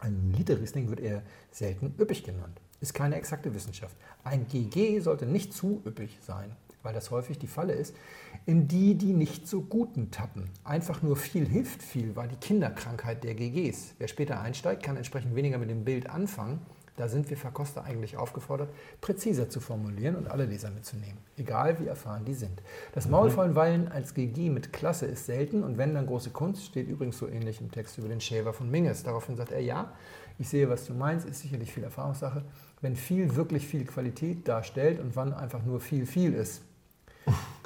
[0.00, 2.60] Ein Liter Riesling wird eher selten üppig genannt.
[2.80, 3.96] Ist keine exakte Wissenschaft.
[4.24, 7.96] Ein GG sollte nicht zu üppig sein, weil das häufig die Falle ist,
[8.44, 10.50] in die die nicht so guten tappen.
[10.64, 13.94] Einfach nur viel hilft viel, war die Kinderkrankheit der GGs.
[13.98, 16.60] Wer später einsteigt, kann entsprechend weniger mit dem Bild anfangen
[16.96, 18.70] da sind wir Verkoster eigentlich aufgefordert,
[19.00, 22.62] präziser zu formulieren und alle Leser mitzunehmen, egal wie erfahren die sind.
[22.94, 26.88] Das Maulvollen Wallen als GG mit Klasse ist selten und wenn dann große Kunst, steht
[26.88, 29.02] übrigens so ähnlich im Text über den Schäfer von Minges.
[29.02, 29.92] Daraufhin sagt er, ja,
[30.38, 32.42] ich sehe, was du meinst, ist sicherlich viel Erfahrungssache.
[32.82, 36.62] Wenn viel wirklich viel Qualität darstellt und wann einfach nur viel viel ist.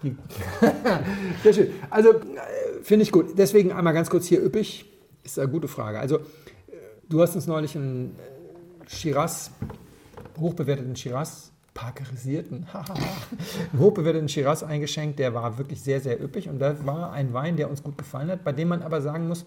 [1.42, 1.70] Sehr schön.
[1.90, 3.36] Also äh, finde ich gut.
[3.36, 4.86] Deswegen einmal ganz kurz hier üppig.
[5.22, 5.98] Ist eine gute Frage.
[5.98, 6.20] Also äh,
[7.08, 8.16] du hast uns neulich ein
[8.92, 9.52] Shiraz,
[10.38, 12.66] hochbewerteten Shiraz, parkerisierten,
[13.78, 15.18] hochbewerteten Shiraz eingeschenkt.
[15.18, 18.30] Der war wirklich sehr, sehr üppig und das war ein Wein, der uns gut gefallen
[18.30, 19.46] hat, bei dem man aber sagen muss,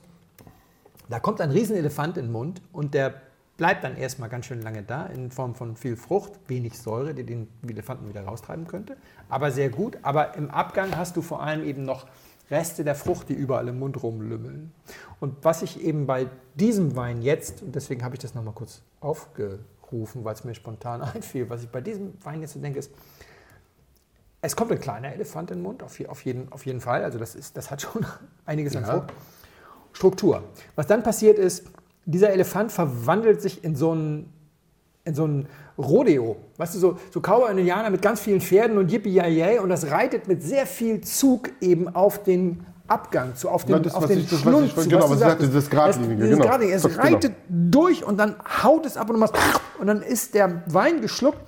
[1.09, 3.13] da kommt ein Riesenelefant in den Mund und der
[3.57, 7.23] bleibt dann erstmal ganz schön lange da in Form von viel Frucht, wenig Säure, die
[7.23, 8.97] den Elefanten wieder raustreiben könnte,
[9.29, 9.97] aber sehr gut.
[10.01, 12.07] Aber im Abgang hast du vor allem eben noch
[12.51, 14.71] Reste der Frucht, die überall im Mund rumlümmeln.
[15.19, 18.81] Und was ich eben bei diesem Wein jetzt, und deswegen habe ich das nochmal kurz
[18.99, 22.91] aufgerufen, weil es mir spontan einfiel, was ich bei diesem Wein jetzt so denke, ist,
[24.41, 27.03] es kommt ein kleiner Elefant in den Mund, auf, jeden, auf jeden Fall.
[27.03, 28.05] Also das, ist, das hat schon
[28.45, 29.13] einiges an Frucht.
[29.93, 30.43] Struktur.
[30.75, 31.65] Was dann passiert ist,
[32.05, 34.33] dieser Elefant verwandelt sich in so einen
[35.05, 35.47] in so ein
[35.77, 36.37] Rodeo.
[36.57, 40.27] Weißt du, so, so Cowboy-Indianer mit ganz vielen Pferden und yippie yay und das reitet
[40.27, 44.29] mit sehr viel Zug eben auf den Abgang, zu, auf den, das, auf den ich,
[44.29, 44.87] das, Schlund ich, zu.
[44.87, 46.29] Genau, was was sagte, das Gradlinige.
[46.29, 46.43] Genau.
[46.43, 46.57] Genau.
[46.59, 49.35] Es Das- reitet durch und dann haut es ab und, machst,
[49.79, 51.39] und dann ist der Wein geschluckt.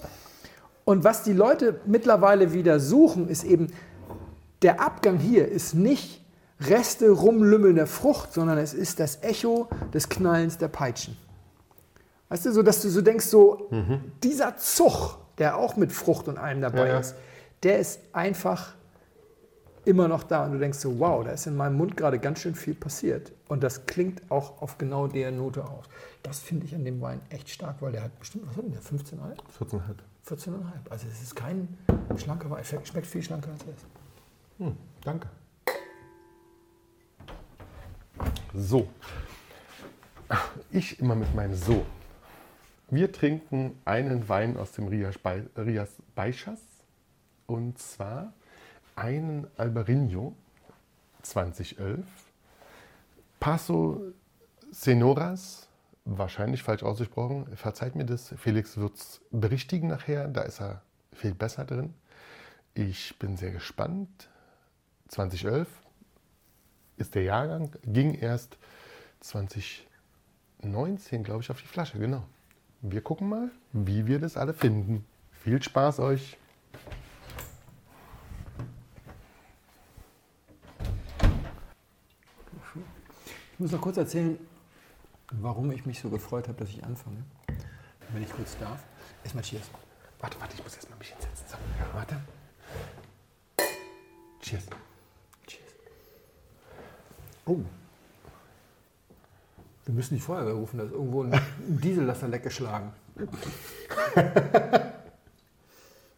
[0.86, 3.68] Und was die Leute mittlerweile wieder suchen, ist eben,
[4.62, 6.22] der Abgang hier ist nicht
[6.62, 11.18] Reste rumlümmelnder Frucht, sondern es ist das Echo des Knallens der Peitschen.
[12.30, 13.70] Weißt du, so dass du so denkst, so
[14.24, 17.16] dieser Zug, der auch mit Frucht und allem dabei Ja, ist,
[17.64, 18.74] der ist einfach
[19.86, 22.40] immer noch da und du denkst so, wow, da ist in meinem Mund gerade ganz
[22.40, 23.32] schön viel passiert.
[23.48, 25.86] Und das klingt auch auf genau der Note aus.
[26.24, 28.72] Das finde ich an dem Wein echt stark, weil der hat bestimmt, was hat denn
[28.72, 29.80] der, 15,5?
[30.28, 30.50] 14,5.
[30.50, 30.58] 14,5.
[30.90, 31.78] Also es ist kein
[32.18, 33.76] schlanker Wein, Er schmeckt viel schlanker als das.
[34.58, 35.28] Hm, danke.
[38.56, 38.88] So.
[40.72, 41.86] Ich immer mit meinem So.
[42.96, 46.62] Wir trinken einen Wein aus dem Rias, Bei- Rias Baixas.
[47.46, 48.32] Und zwar
[48.96, 50.34] einen Albarino
[51.22, 52.06] 2011.
[53.42, 54.02] Paso
[54.72, 55.68] Senoras,
[56.06, 57.48] wahrscheinlich falsch ausgesprochen.
[57.58, 58.34] Verzeiht mir das.
[58.38, 60.30] Felix wird es berichtigen nachher.
[60.30, 60.82] Da ist er
[61.12, 61.94] viel besser drin.
[62.76, 64.30] Ich bin sehr gespannt.
[65.10, 65.68] 2011
[66.96, 68.58] ist der Jahrgang, ging erst
[69.20, 72.24] 2019, glaube ich, auf die Flasche, genau.
[72.82, 75.06] Wir gucken mal, wie wir das alle finden.
[75.32, 76.38] Viel Spaß euch.
[83.54, 84.38] Ich muss noch kurz erzählen,
[85.32, 87.24] warum ich mich so gefreut habe, dass ich anfange.
[88.12, 88.84] Wenn ich kurz darf.
[89.24, 89.70] Erstmal Cheers.
[90.20, 91.48] Warte, warte, ich muss erst mal mich hinsetzen.
[91.48, 91.58] So,
[91.94, 92.22] warte.
[94.42, 94.66] Cheers.
[95.48, 95.74] Cheers.
[97.46, 97.62] Oh,
[99.86, 102.92] Wir müssen die Feuerwehr rufen, da ist irgendwo ein Diesellaster weggeschlagen.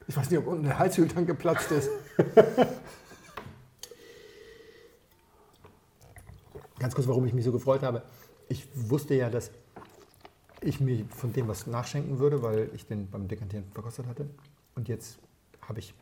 [0.08, 1.90] Ich weiß nicht, ob unten der Heizöltank geplatzt ist.
[6.80, 8.04] Ganz kurz, warum ich mich so gefreut habe.
[8.48, 9.52] Ich wusste ja, dass
[10.62, 14.30] ich mir von dem was nachschenken würde, weil ich den beim Dekantieren verkostet hatte.
[14.76, 15.20] Und jetzt
[15.62, 15.94] habe ich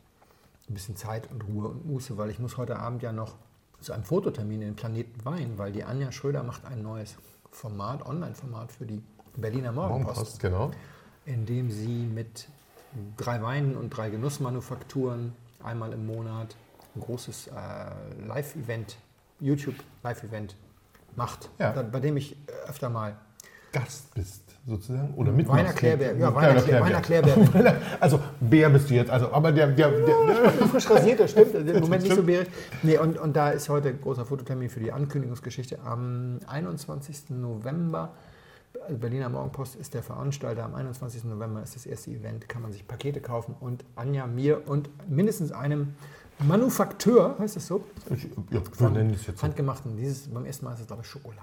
[0.68, 3.36] ein bisschen Zeit und Ruhe und Muße, weil ich muss heute Abend ja noch
[3.80, 7.16] zu einem Fototermin in den Planeten Wein, weil die Anja Schröder macht ein neues
[7.50, 9.02] Format, Online-Format für die
[9.36, 10.70] Berliner Morgenpost Morgenpost, genau.
[11.24, 12.48] indem sie mit
[13.16, 15.32] drei Weinen und drei Genussmanufakturen
[15.62, 16.56] einmal im Monat
[16.94, 18.96] ein großes äh, Live-Event,
[19.40, 20.56] YouTube-Live-Event
[21.16, 21.70] macht, Ja.
[21.82, 22.36] bei dem ich
[22.66, 23.16] öfter mal
[23.80, 25.12] Gast bist, sozusagen.
[25.16, 25.60] Oder mitmachst.
[25.60, 27.36] Weinerklärberg, ja, Kleiner Weiner- Weinerklärberg.
[27.54, 27.82] Weinerklärberg.
[28.00, 29.10] Also, Bär bist du jetzt.
[29.10, 31.54] Also, aber der, der, der, frisch rasiert, das stimmt.
[31.54, 32.48] Im Moment nicht so bärig.
[32.82, 35.78] Nee, und, und da ist heute ein großer Fototermin für die Ankündigungsgeschichte.
[35.84, 37.30] Am 21.
[37.30, 38.12] November,
[38.84, 40.64] also Berliner Morgenpost ist der Veranstalter.
[40.64, 41.24] Am 21.
[41.24, 42.48] November ist das erste Event.
[42.48, 45.94] Kann man sich Pakete kaufen und Anja, mir und mindestens einem
[46.38, 47.84] Manufakteur, heißt das so?
[48.10, 49.42] ich, ja, wir nennen das jetzt so.
[49.44, 49.96] Handgemachten.
[49.96, 51.40] Dieses, beim ersten Mal ist es, glaube ich, Schokolade.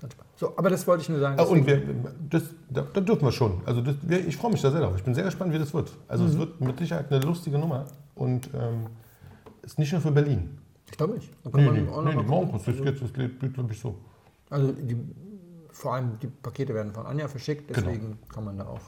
[0.00, 0.32] Ganz spannend.
[0.36, 1.38] So, aber das wollte ich nur sagen.
[1.38, 1.82] Ah, Und wir,
[2.30, 3.60] das, da, da dürfen wir schon.
[3.66, 4.94] Also das, wir, ich freue mich da sehr drauf.
[4.96, 5.92] Ich bin sehr gespannt, wie das wird.
[6.08, 6.30] Also Mhm.
[6.30, 7.84] es wird mit Sicherheit eine lustige Nummer.
[8.14, 8.86] Und ähm,
[9.62, 10.58] ist nicht nur für Berlin.
[10.90, 11.30] Ich glaube nicht.
[11.44, 12.30] Da kann Nee, man nee, auch noch nee, die gucken.
[12.30, 13.94] Morgenkurs, das geht, das geht, glaube ich, so.
[14.48, 14.96] Also die,
[15.70, 17.86] vor allem die Pakete werden von Anja verschickt, Genau.
[17.86, 18.80] deswegen kann man da auch.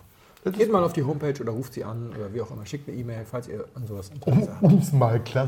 [0.45, 2.67] Das Geht mal auf die Homepage oder ruft sie an oder wie auch immer.
[2.67, 4.63] Schickt eine E-Mail, falls ihr an sowas Um Interesse habt.
[4.65, 5.47] uns mal klar,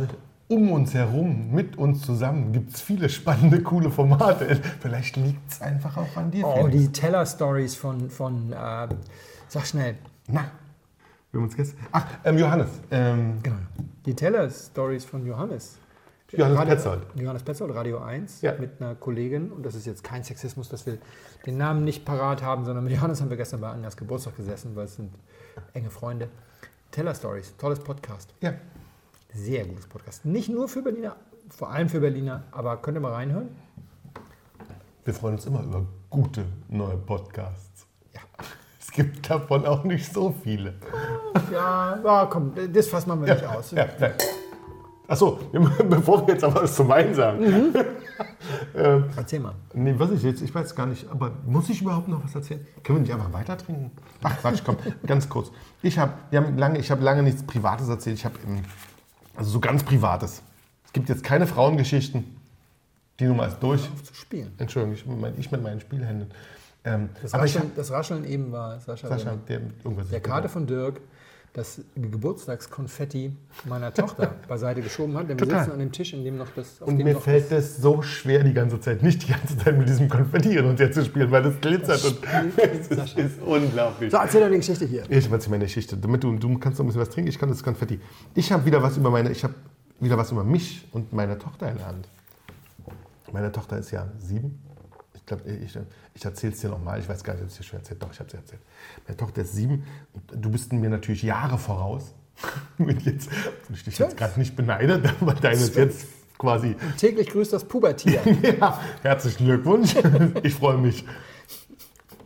[0.48, 4.56] um uns herum, mit uns zusammen, gibt es viele spannende, coole Formate.
[4.80, 6.46] Vielleicht liegt es einfach auch an dir.
[6.46, 6.76] Oh, Felix.
[6.76, 8.88] die Teller-Stories von, von äh,
[9.48, 9.96] sag schnell,
[10.28, 10.44] Na,
[11.32, 11.78] wir haben uns gestern.
[11.92, 12.68] Ach, ähm, Johannes.
[12.90, 13.56] Ähm, genau.
[14.06, 15.78] Die Teller-Stories von Johannes.
[16.30, 17.02] Johannes Radio, Petzold.
[17.14, 18.54] Johannes Petzold, Radio 1, Ja.
[18.58, 19.50] mit einer Kollegin.
[19.52, 20.98] Und das ist jetzt kein Sexismus, dass wir
[21.46, 24.74] den Namen nicht parat haben, sondern mit Johannes haben wir gestern bei Anjas Geburtstag gesessen,
[24.74, 25.12] weil es sind
[25.74, 26.28] enge Freunde.
[26.90, 28.34] Teller Stories, tolles Podcast.
[28.40, 28.54] Ja,
[29.34, 30.24] Sehr gutes Podcast.
[30.24, 31.16] Nicht nur für Berliner,
[31.50, 33.48] vor allem für Berliner, aber könnt ihr mal reinhören?
[35.04, 37.86] wir freuen uns immer über gute neue Podcasts.
[38.12, 38.20] Ja.
[38.80, 40.74] Es gibt davon auch nicht so viele.
[41.50, 43.72] Ja, ja komm, das fassen wir mal nicht aus.
[43.72, 44.10] Ja, ja.
[45.08, 45.40] Achso,
[45.88, 47.44] bevor wir jetzt aber was zum Wein sagen.
[48.76, 49.54] ähm, Erzähl mal.
[49.72, 52.64] nee, was ich jetzt, ich weiß gar nicht, aber muss ich überhaupt noch was erzählen?
[52.84, 53.90] Können wir nicht einfach weiter trinken?
[54.22, 55.50] Ach Quatsch, komm, ganz kurz.
[55.82, 56.12] Ich habe
[56.56, 58.18] lange, ich hab lange nichts Privates erzählt.
[58.18, 58.36] Ich habe,
[59.36, 60.42] also so ganz Privates.
[60.84, 62.24] Es gibt jetzt keine Frauengeschichten.
[63.20, 63.82] Die Nummer ist durch.
[63.92, 64.52] Auf zu spielen.
[64.58, 66.30] Entschuldigung, ich, mein- ich mit meinen Spielhänden.
[66.84, 69.60] Ähm, Das aber ich Rascheln, habe das Rascheln eben war Sascha, Sascha, der,
[70.10, 71.00] der Karte von Dirk
[71.54, 73.32] das Geburtstagskonfetti
[73.66, 75.28] meiner Tochter beiseite geschoben hat.
[75.28, 76.80] Denn wir sitzen an dem Tisch, in dem noch das.
[76.80, 80.08] Und mir fällt es so schwer die ganze Zeit, nicht die ganze Zeit mit diesem
[80.08, 82.18] Konfetti hin und her zu spielen, weil das glitzert und
[82.56, 84.10] es ist, ist unglaublich.
[84.10, 85.04] So, erzähl die Geschichte hier.
[85.08, 87.48] Ich erzähle meine Geschichte, damit du, du kannst noch ein bisschen was trinken, ich kann
[87.48, 88.00] das Konfetti.
[88.34, 89.54] Ich habe wieder was über meine, ich habe
[90.00, 92.08] wieder was über mich und meine Tochter erlernt.
[93.32, 94.60] Meine Tochter ist ja sieben.
[95.24, 95.78] Ich glaube, ich,
[96.12, 97.00] ich erzähle es dir nochmal.
[97.00, 98.38] Ich weiß gar nicht, ob ich es dir schon erzählt Doch, ich habe es dir
[98.40, 98.60] erzählt.
[99.06, 99.86] Meine Tochter ist sieben.
[100.12, 102.12] Und du bist mir natürlich Jahre voraus.
[102.78, 103.30] Und jetzt,
[103.72, 106.06] ich dich jetzt gerade nicht beneide, weil deine ist jetzt
[106.36, 108.20] quasi Täglich grüßt das Pubertier.
[108.60, 109.94] ja, herzlichen Glückwunsch.
[110.42, 111.06] Ich freue mich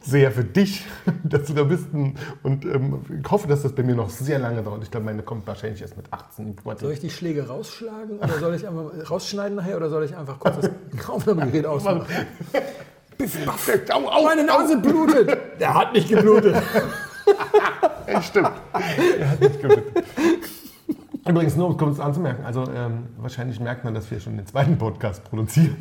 [0.09, 0.85] sehr für dich,
[1.25, 1.87] dass du da bist.
[2.43, 4.83] Und ähm, ich hoffe, dass das bei mir noch sehr lange dauert.
[4.83, 8.19] Ich glaube, meine kommt wahrscheinlich erst mit 18 in die Soll ich die Schläge rausschlagen
[8.19, 10.71] oder soll ich einfach rausschneiden nachher oder soll ich einfach kurz das
[11.09, 12.07] Aufnahmegerät ausmachen?
[13.19, 13.71] Biff, baff.
[13.91, 15.37] Au, au, Meine Nase blutet.
[15.61, 16.57] Der hat nicht geblutet.
[18.23, 18.53] Stimmt.
[18.73, 19.88] Er hat nicht geblutet.
[21.29, 24.79] Übrigens, nur um es anzumerken, also ähm, wahrscheinlich merkt man, dass wir schon den zweiten
[24.79, 25.77] Podcast produzieren.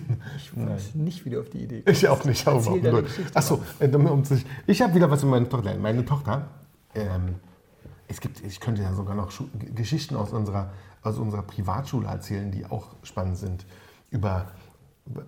[0.56, 0.76] Nein.
[0.78, 1.84] Ich nicht wieder auf die Idee.
[1.86, 2.46] Ich auch nicht.
[2.46, 3.04] Erzähl deine.
[3.04, 5.76] Geschichte Achso, äh, um sich- ich habe wieder was über meine Tochter.
[5.78, 6.48] Meine Tochter,
[6.96, 7.36] ähm,
[8.10, 9.46] es gibt, ich könnte ja sogar noch Schu
[9.76, 10.72] Geschichten aus unserer,
[11.02, 13.66] aus unserer Privatschule erzählen, die auch spannend sind.
[14.12, 14.48] Über,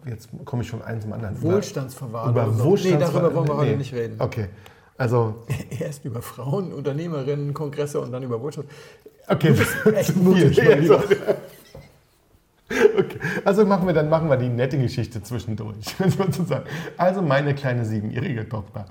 [0.05, 1.41] jetzt komme ich von einem zum anderen.
[1.41, 2.32] Wohlstandsverwahrung.
[2.32, 2.63] Über, über so.
[2.65, 3.78] Wohlstandsver- Nee, darüber wollen wir heute nee.
[3.78, 4.15] nicht reden.
[4.20, 4.47] Okay,
[4.97, 5.36] also,
[5.80, 8.67] Erst über Frauen, Unternehmerinnen, Kongresse und dann über Wohlstand.
[9.30, 9.53] Okay.
[9.95, 11.03] echt mutig, mein Lieber.
[12.97, 16.65] Okay, also machen wir dann machen wir die nette Geschichte zwischendurch, sozusagen.
[16.97, 18.86] Also meine kleine siebenjährige Tochter.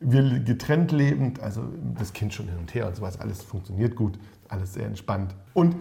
[0.00, 1.62] Wir getrennt lebend, also
[1.98, 5.34] das Kind schon hin und her und sowas, alles funktioniert gut, alles sehr entspannt.
[5.52, 5.76] Und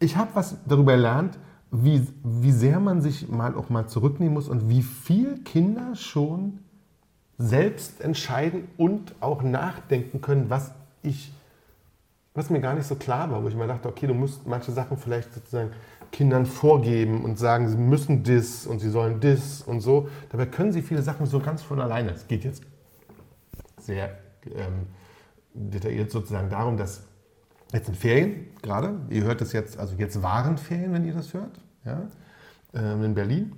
[0.00, 1.38] ich habe was darüber gelernt,
[1.70, 6.60] wie, wie sehr man sich mal auch mal zurücknehmen muss und wie viel Kinder schon
[7.36, 10.72] selbst entscheiden und auch nachdenken können, was
[11.02, 11.32] ich
[12.38, 14.70] was mir gar nicht so klar war, wo ich mir dachte, okay, du musst manche
[14.70, 15.72] Sachen vielleicht sozusagen
[16.12, 20.08] Kindern vorgeben und sagen, sie müssen das und sie sollen das und so.
[20.30, 22.12] Dabei können sie viele Sachen so ganz von alleine.
[22.12, 22.62] Es geht jetzt
[23.80, 24.16] sehr
[24.46, 24.86] ähm,
[25.52, 27.02] detailliert sozusagen darum, dass
[27.72, 31.34] jetzt sind Ferien gerade, ihr hört es jetzt, also jetzt waren Ferien, wenn ihr das
[31.34, 32.06] hört, ja,
[32.72, 33.52] ähm, in Berlin.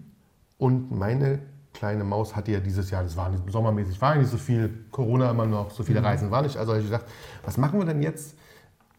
[0.57, 1.41] Und meine
[1.75, 5.31] kleine Maus hatte ja dieses Jahr, das war nicht, sommermäßig, war nicht so viel, Corona
[5.31, 6.57] immer noch, so viele Reisen war nicht.
[6.57, 7.11] Also habe ich gesagt,
[7.45, 8.37] was machen wir denn jetzt?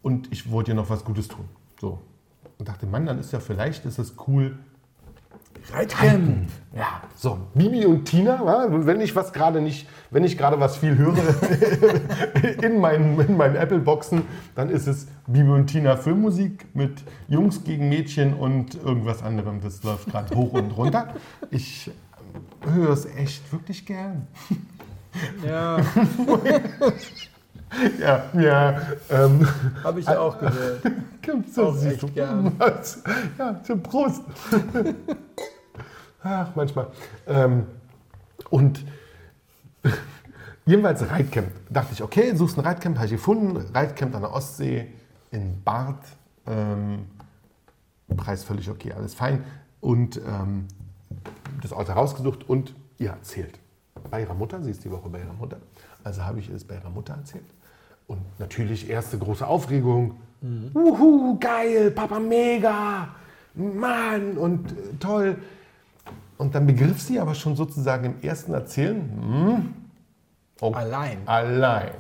[0.02, 1.45] Und ich wollte ihr noch was Gutes tun.
[1.80, 1.99] So.
[2.58, 4.58] Und dachte, Mann, dann ist ja vielleicht ist es cool,
[5.70, 6.49] Reitcamp.
[6.76, 8.66] ja, so Bibi und Tina, wa?
[8.70, 11.16] wenn ich was gerade nicht, wenn ich gerade was viel höre
[12.64, 14.24] in meinen, in meinen Apple-Boxen,
[14.56, 19.62] dann ist es Bibi und Tina Filmmusik mit Jungs gegen Mädchen und irgendwas anderem.
[19.62, 21.14] Das läuft gerade hoch und runter.
[21.52, 21.91] Ich
[22.66, 24.28] höre es echt wirklich gern.
[25.45, 25.78] Ja,
[27.99, 28.82] Ja, ja.
[29.09, 29.47] Ähm,
[29.84, 30.82] habe ich ja auch gehört.
[31.53, 32.53] so Auch siehst echt gern.
[32.57, 33.01] Was?
[33.38, 34.24] Ja, zum Prost.
[36.24, 36.88] Ach, manchmal.
[37.28, 37.65] Ähm,
[38.49, 38.86] und
[40.65, 41.49] jedenfalls Reitcamp.
[41.69, 43.57] Dachte ich, okay, suchst ein Reitcamp, habe ich gefunden.
[43.74, 44.88] Reitcamp an der Ostsee
[45.32, 46.05] in Barth.
[46.47, 47.07] Ähm,
[48.17, 49.43] Preis völlig okay, alles fein.
[49.80, 50.67] Und ähm,
[51.61, 53.57] das Auto rausgesucht und ihr erzählt.
[54.09, 55.57] Bei ihrer Mutter, sie ist die Woche bei ihrer Mutter.
[56.03, 57.45] Also habe ich es bei ihrer Mutter erzählt.
[58.12, 60.20] Und natürlich erste große Aufregung.
[60.41, 63.07] Wuhu, geil, Papa mega.
[63.53, 65.38] Mann und äh, toll.
[66.38, 69.74] Und dann begriff sie aber schon sozusagen im ersten Erzählen, hm,
[70.59, 71.20] oh, Allein.
[71.26, 71.91] Allein.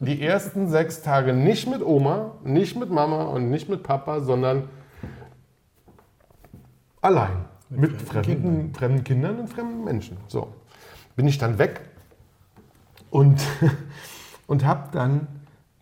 [0.00, 4.70] Die ersten sechs Tage nicht mit Oma, nicht mit Mama und nicht mit Papa, sondern
[7.02, 7.44] allein.
[7.68, 10.16] Mit, fremden, fremden Kindern und fremden Menschen.
[10.28, 10.54] So.
[11.14, 11.82] Bin ich dann weg
[13.10, 13.42] und,
[14.46, 15.26] und hab dann,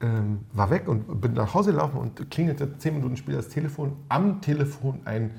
[0.06, 3.96] ähm, war weg und bin nach Hause gelaufen und klingelte zehn Minuten später das Telefon.
[4.08, 5.32] Am Telefon ein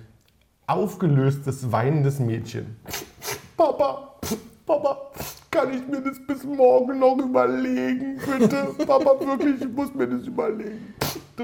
[0.65, 2.75] aufgelöstes, weinendes Mädchen.
[3.55, 4.15] Papa,
[4.65, 4.97] Papa,
[5.49, 8.67] kann ich mir das bis morgen noch überlegen, bitte?
[8.85, 10.93] Papa, wirklich, ich muss mir das überlegen.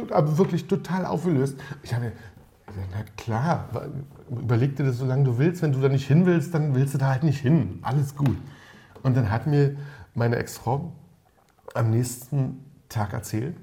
[0.10, 1.58] Aber wirklich total aufgelöst.
[1.82, 2.12] Ich habe
[2.92, 3.70] na klar,
[4.30, 5.62] überleg dir das so lange du willst.
[5.62, 7.80] Wenn du da nicht hin willst, dann willst du da halt nicht hin.
[7.84, 8.38] Alles gut.
[9.04, 9.76] Und dann hat mir
[10.16, 10.92] meine Ex-Frau
[11.76, 13.56] am nächsten Tag erzählt,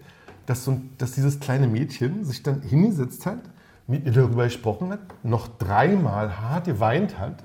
[0.47, 3.39] dass, so, dass dieses kleine Mädchen sich dann hingesetzt hat,
[3.87, 7.43] mit ihr darüber gesprochen hat, noch dreimal hart geweint hat.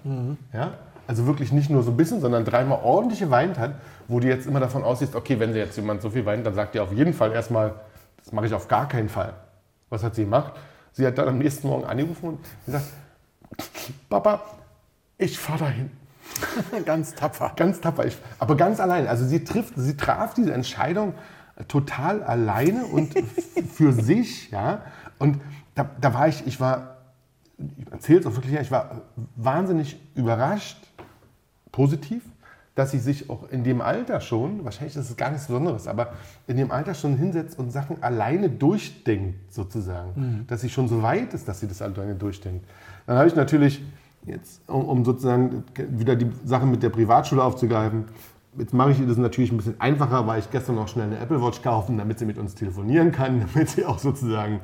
[0.53, 0.73] Ja?
[1.07, 3.75] Also wirklich nicht nur so ein bisschen, sondern dreimal ordentlich geweint hat,
[4.07, 6.53] wo du jetzt immer davon ausgehst, okay, wenn sie jetzt jemand so viel weint, dann
[6.53, 7.73] sagt ihr auf jeden Fall erstmal,
[8.17, 9.33] das mache ich auf gar keinen Fall.
[9.89, 10.53] Was hat sie gemacht?
[10.93, 12.85] Sie hat dann am nächsten Morgen angerufen und gesagt,
[14.09, 14.41] Papa,
[15.17, 15.91] ich fahre dahin.
[16.85, 17.51] Ganz tapfer.
[17.55, 18.05] Ganz tapfer.
[18.05, 19.07] Ich, aber ganz allein.
[19.07, 21.13] Also sie trifft, sie traf diese Entscheidung
[21.67, 23.13] total alleine und
[23.73, 24.81] für sich, ja.
[25.19, 25.39] Und
[25.73, 26.97] da, da war ich, ich war,
[27.57, 29.01] ich erzähle es auch wirklich, ich war
[29.35, 30.77] wahnsinnig überrascht,
[31.71, 32.23] positiv,
[32.75, 36.13] dass sie sich auch in dem Alter schon, wahrscheinlich ist es gar nichts Besonderes, aber
[36.47, 40.11] in dem Alter schon hinsetzt und Sachen alleine durchdenkt, sozusagen.
[40.47, 42.65] Dass sie schon so weit ist, dass sie das alleine durchdenkt.
[43.07, 43.81] Dann habe ich natürlich
[44.25, 48.05] jetzt, um, um sozusagen wieder die Sache mit der Privatschule aufzugreifen,
[48.57, 51.19] jetzt mache ich ihr das natürlich ein bisschen einfacher, weil ich gestern noch schnell eine
[51.19, 54.61] Apple Watch kaufen, damit sie mit uns telefonieren kann, damit sie auch sozusagen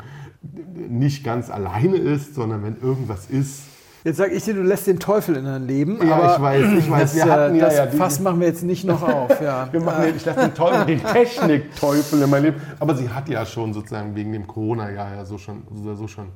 [0.75, 3.63] nicht ganz alleine ist, sondern wenn irgendwas ist,
[4.03, 5.99] Jetzt sage ich dir, du lässt den Teufel in dein Leben.
[6.03, 7.01] Ja, aber ich weiß, ich weiß.
[7.01, 9.39] Das, Wir hatten äh, ja, das ja die- Fass machen wir jetzt nicht noch auf.
[9.43, 9.67] Ja.
[9.71, 12.61] Wir machen, ich lasse den Teufel, den Technikteufel in mein Leben.
[12.79, 16.29] Aber sie hat ja schon sozusagen wegen dem Corona-Jahr ja so schon, so, so schon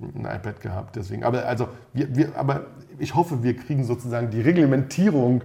[0.00, 0.96] ein iPad gehabt.
[0.96, 1.22] Deswegen.
[1.22, 2.62] Aber, also, wir, wir, aber
[2.98, 5.42] ich hoffe, wir kriegen sozusagen die Reglementierung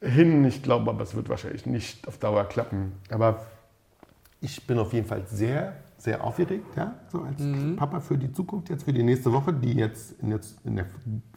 [0.00, 0.44] hin.
[0.44, 2.92] Ich glaube aber, es wird wahrscheinlich nicht auf Dauer klappen.
[3.10, 3.46] Aber
[4.40, 7.42] ich bin auf jeden Fall sehr, sehr aufgeregt, ja, so als
[7.76, 10.86] Papa für die Zukunft jetzt, für die nächste Woche, die jetzt in, jetzt in der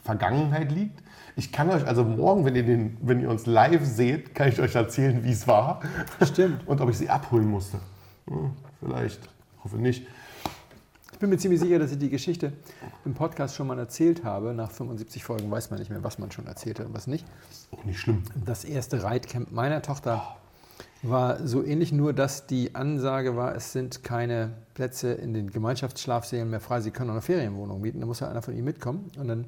[0.03, 1.01] Vergangenheit liegt.
[1.36, 4.59] Ich kann euch also morgen, wenn ihr, den, wenn ihr uns live seht, kann ich
[4.59, 5.82] euch erzählen, wie es war.
[6.22, 6.62] Stimmt.
[6.68, 7.80] Und ob ich sie abholen musste.
[8.28, 9.30] Hm, vielleicht,
[9.64, 10.05] hoffe nicht.
[11.22, 12.51] Ich bin mir ziemlich sicher, dass ich die Geschichte
[13.05, 14.55] im Podcast schon mal erzählt habe.
[14.55, 17.28] Nach 75 Folgen weiß man nicht mehr, was man schon erzählt hat und was nicht.
[17.69, 18.24] Auch nicht schlimm.
[18.43, 20.36] Das erste Reitcamp meiner Tochter
[21.03, 26.49] war so ähnlich, nur dass die Ansage war, es sind keine Plätze in den Gemeinschaftsschlafsälen
[26.49, 27.99] mehr frei, sie können auch eine Ferienwohnung mieten.
[27.99, 29.11] Da muss ja einer von ihnen mitkommen.
[29.19, 29.45] Und dann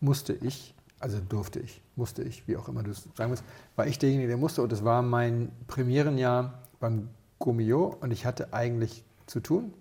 [0.00, 3.44] musste ich, also durfte ich, musste ich, wie auch immer du es sagen musst,
[3.76, 4.60] war ich derjenige, der musste.
[4.60, 9.72] Und das war mein Premierenjahr beim Gomio und ich hatte eigentlich zu tun.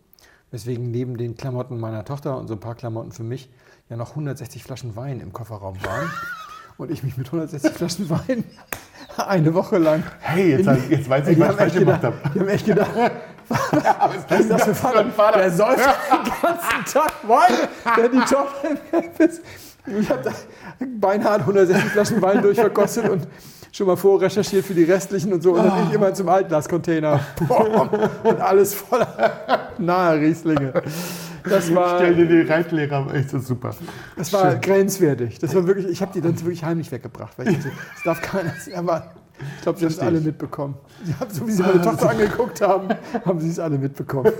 [0.51, 3.49] Weswegen neben den Klamotten meiner Tochter und so ein paar Klamotten für mich
[3.89, 6.11] ja noch 160 Flaschen Wein im Kofferraum waren.
[6.77, 8.43] Und ich mich mit 160 Flaschen Wein
[9.17, 10.03] eine Woche lang.
[10.19, 12.15] Hey, jetzt, in- jetzt weiß ich, was ich falsch gemacht habe.
[12.33, 12.89] Die haben echt gedacht,
[13.49, 15.37] was ist das für ein Vater?
[15.39, 17.53] Der säuft den ganzen Tag Wein,
[17.97, 19.41] der die Tochter im Camp ist.
[19.85, 20.31] Ich habe da
[20.99, 23.27] beinahe 160 Flaschen Wein durchverkostet und
[23.71, 25.53] schon mal vorrecherchiert für die restlichen und so.
[25.53, 27.19] Und dann ich immer zum Altglascontainer.
[28.23, 30.73] Und alles voller nahe Rieslinge.
[31.43, 33.73] Das war, Stell dir die Reitlehrer, echt so super.
[34.15, 35.39] das war grenzwertig.
[35.39, 37.37] Das war wirklich, ich habe die dann wirklich heimlich weggebracht.
[37.37, 38.75] Weil ich dachte, das darf keiner sehen.
[38.75, 39.11] Aber
[39.55, 40.75] ich glaube, sie haben es alle mitbekommen.
[41.03, 42.89] Sie haben, so wie sie meine Tochter angeguckt haben,
[43.25, 44.31] haben sie es alle mitbekommen.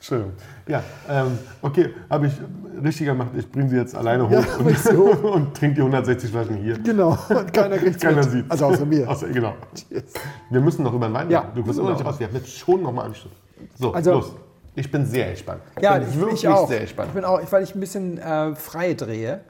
[0.00, 0.32] Schön.
[0.66, 2.32] Ja, ähm, okay, habe ich
[2.82, 3.30] richtig gemacht.
[3.36, 5.22] Ich bringe sie jetzt alleine hoch Ja, und, hoch.
[5.34, 6.78] und trinke die 160 Flaschen hier.
[6.78, 7.10] Genau.
[7.28, 8.30] Und keiner kriegt Keiner mit.
[8.30, 9.08] sieht Also außer mir.
[9.08, 9.54] Außer, genau.
[9.90, 10.04] Yes.
[10.50, 11.52] Wir müssen noch über den Wein Ja, reden.
[11.56, 12.18] Du bist immer noch nicht raus.
[12.18, 13.36] Wir haben jetzt schon nochmal angeschlossen.
[13.78, 14.32] So, Also- los.
[14.74, 15.60] Ich bin sehr gespannt.
[15.80, 16.68] Ja, bin ich, wirklich ich auch.
[16.68, 17.08] sehr gespannt.
[17.08, 19.40] Ich bin auch, weil ich ein bisschen äh, frei drehe.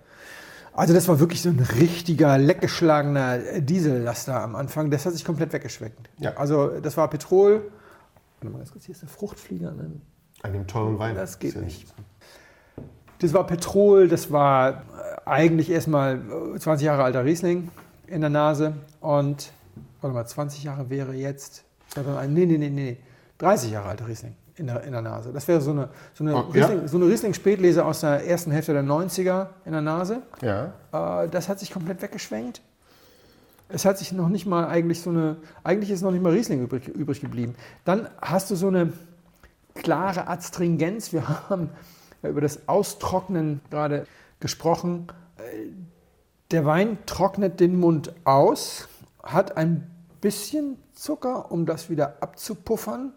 [0.73, 4.91] Also das war wirklich so ein richtiger, leckgeschlagener Diesellaster am Anfang.
[4.91, 5.99] Das hat sich komplett weggeschmeckt.
[6.19, 6.35] Ja.
[6.37, 7.63] Also das war Petrol.
[8.41, 9.75] Warte mal ganz kurz, hier ist eine Fruchtflieger.
[10.43, 11.15] An dem teuren Wein.
[11.17, 11.95] Das geht Ist ja nicht.
[13.21, 14.75] Das war Petrol, das war äh,
[15.25, 16.21] eigentlich erstmal
[16.55, 17.71] äh, 20 Jahre alter Riesling
[18.07, 18.75] in der Nase.
[19.01, 19.53] Und,
[20.01, 21.65] warte mal, 20 Jahre wäre jetzt,
[22.29, 22.97] nee, nee, nee, nee,
[23.39, 25.33] 30 Jahre alter Riesling in der, in der Nase.
[25.33, 26.67] Das wäre so eine, so eine Oh, ja?
[26.67, 30.23] Riesling, so eine Riesling-Spätlese aus der ersten Hälfte der 90er in der Nase.
[30.43, 30.73] Ja.
[30.93, 32.61] Äh, das hat sich komplett weggeschwenkt.
[33.69, 36.63] Es hat sich noch nicht mal eigentlich so eine, eigentlich ist noch nicht mal Riesling
[36.63, 37.55] übrig, übrig geblieben.
[37.85, 38.93] Dann hast du so eine
[39.75, 41.13] klare Astringenz.
[41.13, 41.71] Wir haben
[42.23, 44.07] über das Austrocknen gerade
[44.41, 45.09] gesprochen.
[46.51, 48.89] Der Wein trocknet den Mund aus,
[49.23, 49.91] hat ein
[50.21, 53.13] bisschen Zucker, um das wieder abzupuffern.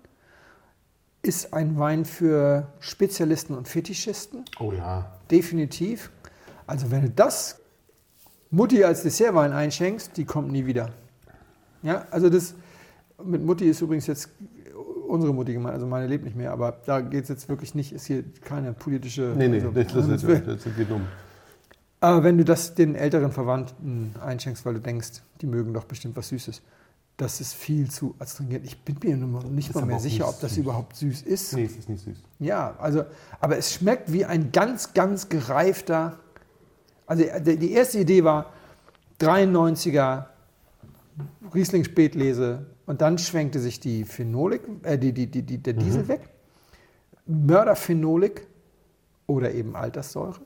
[1.24, 4.45] Ist ein Wein für Spezialisten und Fetischisten.
[4.60, 5.12] Oh ja.
[5.30, 6.12] Definitiv.
[6.66, 7.60] Also wenn du das
[8.49, 10.89] Mutti als Dessertwein einschenkst, die kommt nie wieder.
[11.84, 12.56] Ja, also das
[13.24, 14.30] mit Mutti ist übrigens jetzt
[15.12, 17.91] unsere Mutti gemeint, also meine lebt nicht mehr, aber da geht es jetzt wirklich nicht,
[17.91, 19.34] ist hier keine politische.
[19.38, 21.01] Nee, nee, also, das, das, das, das, geht um.
[21.99, 26.16] Aber wenn du das den älteren Verwandten einschenkst, weil du denkst, die mögen doch bestimmt
[26.16, 26.62] was Süßes,
[27.18, 28.66] das ist viel zu astringent.
[28.66, 30.64] Ich bin mir nicht mal mehr sicher, ob das süß.
[30.64, 31.53] überhaupt süß ist.
[31.53, 32.18] Nee, es ist nicht süß.
[32.39, 33.03] Ja, also,
[33.39, 36.18] aber es schmeckt wie ein ganz, ganz gereifter.
[37.05, 38.53] Also die die erste Idee war
[39.20, 40.26] 93er
[41.53, 46.29] Riesling Spätlese und dann schwenkte sich die Phenolik, äh, die, die, die, der Diesel weg.
[47.25, 48.47] Mörderphenolik
[49.27, 50.41] oder eben Alterssäure.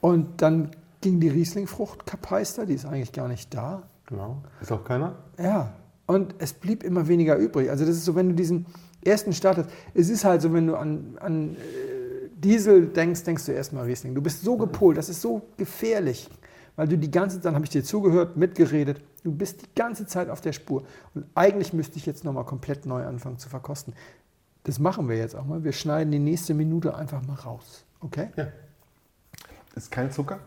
[0.00, 3.82] Und dann ging die Rieslingfrucht Kapeister, die ist eigentlich gar nicht da.
[4.06, 4.42] Genau.
[4.60, 5.16] Ist auch keiner?
[5.38, 5.72] Ja,
[6.06, 7.70] und es blieb immer weniger übrig.
[7.70, 8.66] Also das ist so, wenn du diesen
[9.04, 13.46] ersten Start hast, es ist halt so, wenn du an, an äh, Diesel denkst, denkst
[13.46, 14.14] du erstmal Riesling.
[14.14, 16.28] Du bist so gepolt, das ist so gefährlich,
[16.76, 20.30] weil du die ganze Zeit, habe ich dir zugehört, mitgeredet, du bist die ganze Zeit
[20.30, 20.84] auf der Spur.
[21.14, 23.92] Und eigentlich müsste ich jetzt nochmal komplett neu anfangen zu verkosten.
[24.62, 25.64] Das machen wir jetzt auch mal.
[25.64, 27.84] Wir schneiden die nächste Minute einfach mal raus.
[28.00, 28.28] Okay?
[28.36, 28.46] Ja.
[29.74, 30.38] Ist kein Zucker?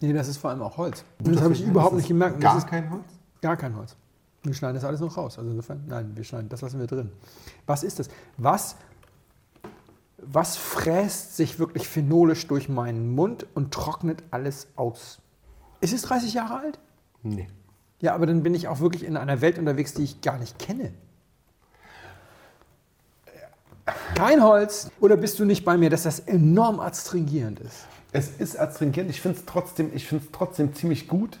[0.00, 1.04] Nee, das ist vor allem auch Holz.
[1.24, 2.40] Und das habe ich überhaupt nicht gemerkt.
[2.40, 3.04] Gar kein Holz?
[3.40, 3.96] Gar kein Holz.
[4.42, 5.38] Wir schneiden das alles noch raus.
[5.38, 7.12] Also insofern, nein, wir schneiden, das lassen wir drin.
[7.66, 8.08] Was ist das?
[8.36, 8.76] Was,
[10.18, 15.20] was fräst sich wirklich phenolisch durch meinen Mund und trocknet alles aus?
[15.80, 16.80] Ist es 30 Jahre alt?
[17.22, 17.48] Nee.
[18.00, 20.58] Ja, aber dann bin ich auch wirklich in einer Welt unterwegs, die ich gar nicht
[20.58, 20.92] kenne.
[24.14, 24.90] Kein Holz.
[25.00, 27.86] Oder bist du nicht bei mir, dass das enorm adstringierend ist?
[28.12, 29.10] Es ist astringent.
[29.10, 31.38] Ich finde es trotzdem, ich trotzdem ziemlich gut.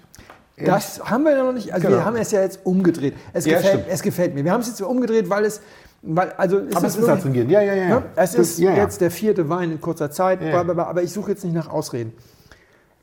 [0.56, 1.72] Das haben wir ja noch nicht.
[1.72, 2.00] Also Genau.
[2.00, 3.14] wir haben es ja jetzt umgedreht.
[3.32, 4.44] Es, Ja, gefällt, es gefällt mir.
[4.44, 5.60] Wir haben es jetzt umgedreht, weil es,
[6.02, 7.50] weil also Aber es ist astringent.
[7.50, 8.02] Ja, ja, ja.
[8.16, 8.78] Es ist ja, ja.
[8.78, 12.12] jetzt der vierte Wein in kurzer Zeit, aber ich suche jetzt nicht nach Ausreden.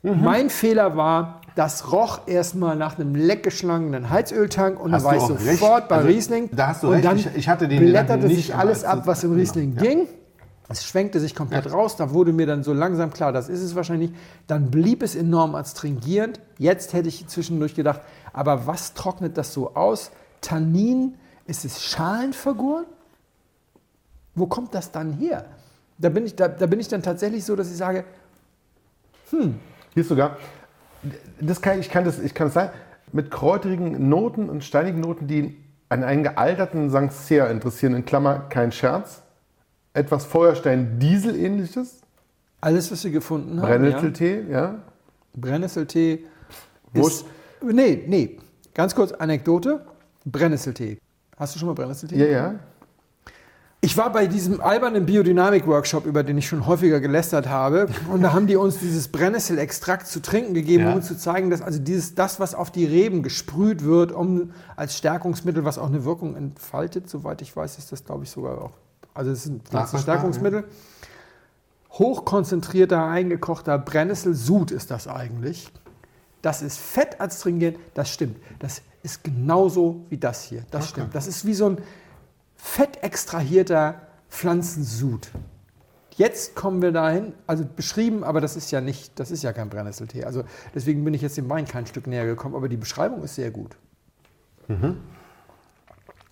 [0.03, 0.21] Mhm.
[0.21, 5.19] Mein Fehler war, das roch erstmal nach einem leckgeschlagenen Heizöltank und dann Hast war du
[5.35, 5.87] ich sofort recht.
[5.89, 6.49] bei Also, Riesling.
[6.51, 7.05] da hast du und recht.
[7.05, 9.81] dann Ich- ich hatte den blätterte sich alles es ab, was im Riesling ja.
[9.81, 10.07] ging.
[10.67, 13.75] Es schwenkte sich komplett raus, da wurde mir dann so langsam klar, das ist es
[13.75, 14.11] wahrscheinlich.
[14.47, 16.39] Dann blieb es enorm adstringierend.
[16.57, 18.01] Jetzt hätte ich zwischendurch gedacht,
[18.33, 20.11] aber was trocknet das so aus?
[20.41, 21.13] Tannin,
[21.45, 22.85] ist es schalenvergoren?
[24.33, 25.45] Wo kommt das dann her?
[25.99, 28.03] Da bin ich, da, da bin ich dann tatsächlich so, dass ich sage,
[29.29, 29.53] Hier
[29.93, 30.37] ist sogar,
[31.39, 32.71] das kann, ich, kann das, ich kann es sagen,
[33.11, 35.57] mit kräuterigen Noten und steinigen Noten, die
[35.89, 39.21] an einen gealterten Sancerre interessieren, in Klammer kein Scherz.
[39.93, 42.01] Etwas Feuerstein-Diesel-ähnliches,
[42.59, 43.67] alles, was wir gefunden haben.
[43.67, 44.61] Brennnesseltee, ja.
[44.61, 44.75] Ja?
[45.35, 46.25] Brennnesseltee
[46.93, 47.25] ist.
[47.61, 48.37] Nee, nee.
[48.73, 49.85] Ganz kurz Anekdote.
[50.25, 50.97] Brennnesseltee.
[51.37, 52.17] Hast du schon mal Brennnesseltee?
[52.17, 52.55] Ja, ja.
[53.85, 57.85] Ich war bei diesem albernen Biodynamik-Workshop, über den ich schon häufiger gelästert habe.
[58.11, 60.89] Und da haben die uns dieses Brennnesselextrakt zu trinken gegeben, Ja.
[60.89, 64.53] um uns zu zeigen, dass also dieses, das, was auf die Reben gesprüht wird, um
[64.75, 68.59] als Stärkungsmittel, was auch eine Wirkung entfaltet, soweit ich weiß, ist das, glaube ich, sogar
[68.59, 68.71] auch.
[69.13, 70.63] Also es ist ein Pflanzenstärkungsmittel.
[71.91, 75.71] Hochkonzentrierter, eingekochter Brennnesselsud ist das eigentlich.
[76.41, 78.37] Das ist fettadstringent, das stimmt.
[78.57, 80.63] Das ist genauso wie das hier.
[80.71, 81.13] Das stimmt.
[81.13, 81.77] Das ist wie so ein
[82.65, 85.29] fettextrahierter Pflanzensud.
[86.17, 89.69] Jetzt kommen wir dahin, also beschrieben, aber das ist ja nicht, das ist ja kein
[89.69, 90.23] Brennnesseltee.
[90.23, 90.43] Also
[90.73, 93.51] deswegen bin ich jetzt dem Wein kein Stück näher gekommen, aber die Beschreibung ist sehr
[93.51, 93.77] gut.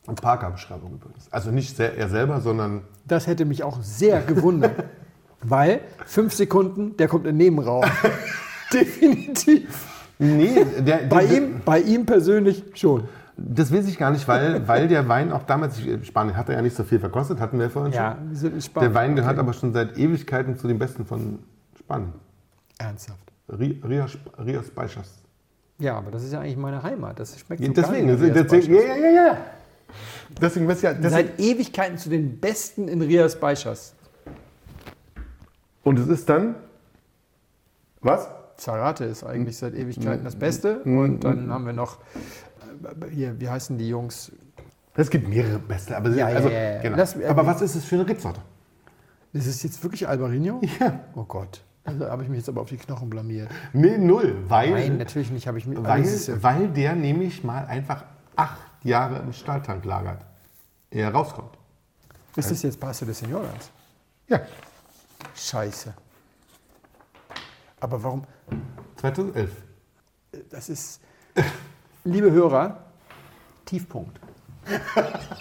[0.08, 1.28] Und Parker-Beschreibung übrigens.
[1.32, 4.86] Also nicht er selber, sondern Das hätte mich auch sehr gewundert,
[5.42, 7.86] weil fünf Sekunden, der kommt in den Nebenraum.
[8.74, 9.88] Definitiv.
[10.18, 13.08] Nee, der, Bei der, ihm, bei ihm persönlich schon.
[13.36, 16.62] Das weiß ich gar nicht, weil, weil der Wein auch damals, Spanien hat er ja
[16.62, 18.60] nicht so viel verkostet, hatten wir vorhin Ja, schon.
[18.82, 18.94] Der.
[18.94, 21.40] Wein gehört aber schon seit Ewigkeiten zu den besten von
[21.80, 22.14] Spanien.
[22.78, 23.20] Ernsthaft.
[23.50, 25.12] Ri- Rias, Rias Baixas.
[25.80, 27.20] Ja, aber das ist ja eigentlich meine Heimat.
[27.20, 29.38] Das schmeckt so Deswegen, gar nicht Rias deswegen, ja, ja, ja, ja.
[30.42, 33.94] Deswegen, was ja, deswegen, Seit Ewigkeiten zu den Besten in Rias Baixas.
[35.84, 36.56] und es ist dann,
[38.02, 38.28] was?
[38.58, 40.80] Zarate ist eigentlich seit Ewigkeiten das Beste.
[40.84, 42.20] Und dann haben wir noch, äh,
[43.12, 44.32] hier, wie heißen die Jungs?
[44.96, 46.82] Es gibt mehrere beste, aber, Ja, also, ja, ja.
[46.82, 46.98] Genau.
[46.98, 48.42] Das- äh, aber was ist es für eine Rebsorte?
[49.34, 50.62] Ist es jetzt wirklich Albarino?
[50.80, 51.00] Ja.
[51.16, 51.64] Oh Gott.
[51.86, 53.50] Also habe ich mich jetzt aber auf die Knochen blamiert.
[53.74, 55.48] Nee, null, weil, Nein, natürlich nicht.
[55.48, 55.84] Habe ich mit.
[55.84, 56.06] weil,
[56.42, 58.06] weil der nämlich mal einfach
[58.36, 60.22] acht Jahre im Stahltank lagert,
[60.92, 61.58] ehe er rauskommt.
[62.36, 63.70] Ist das jetzt Paso de Señoras?
[64.30, 64.42] Ja,
[65.36, 65.94] Scheiße.
[67.80, 68.24] Aber warum?
[68.98, 69.52] 2011.
[70.50, 71.02] Das ist,
[72.04, 72.78] liebe Hörer,
[73.66, 74.20] Tiefpunkt.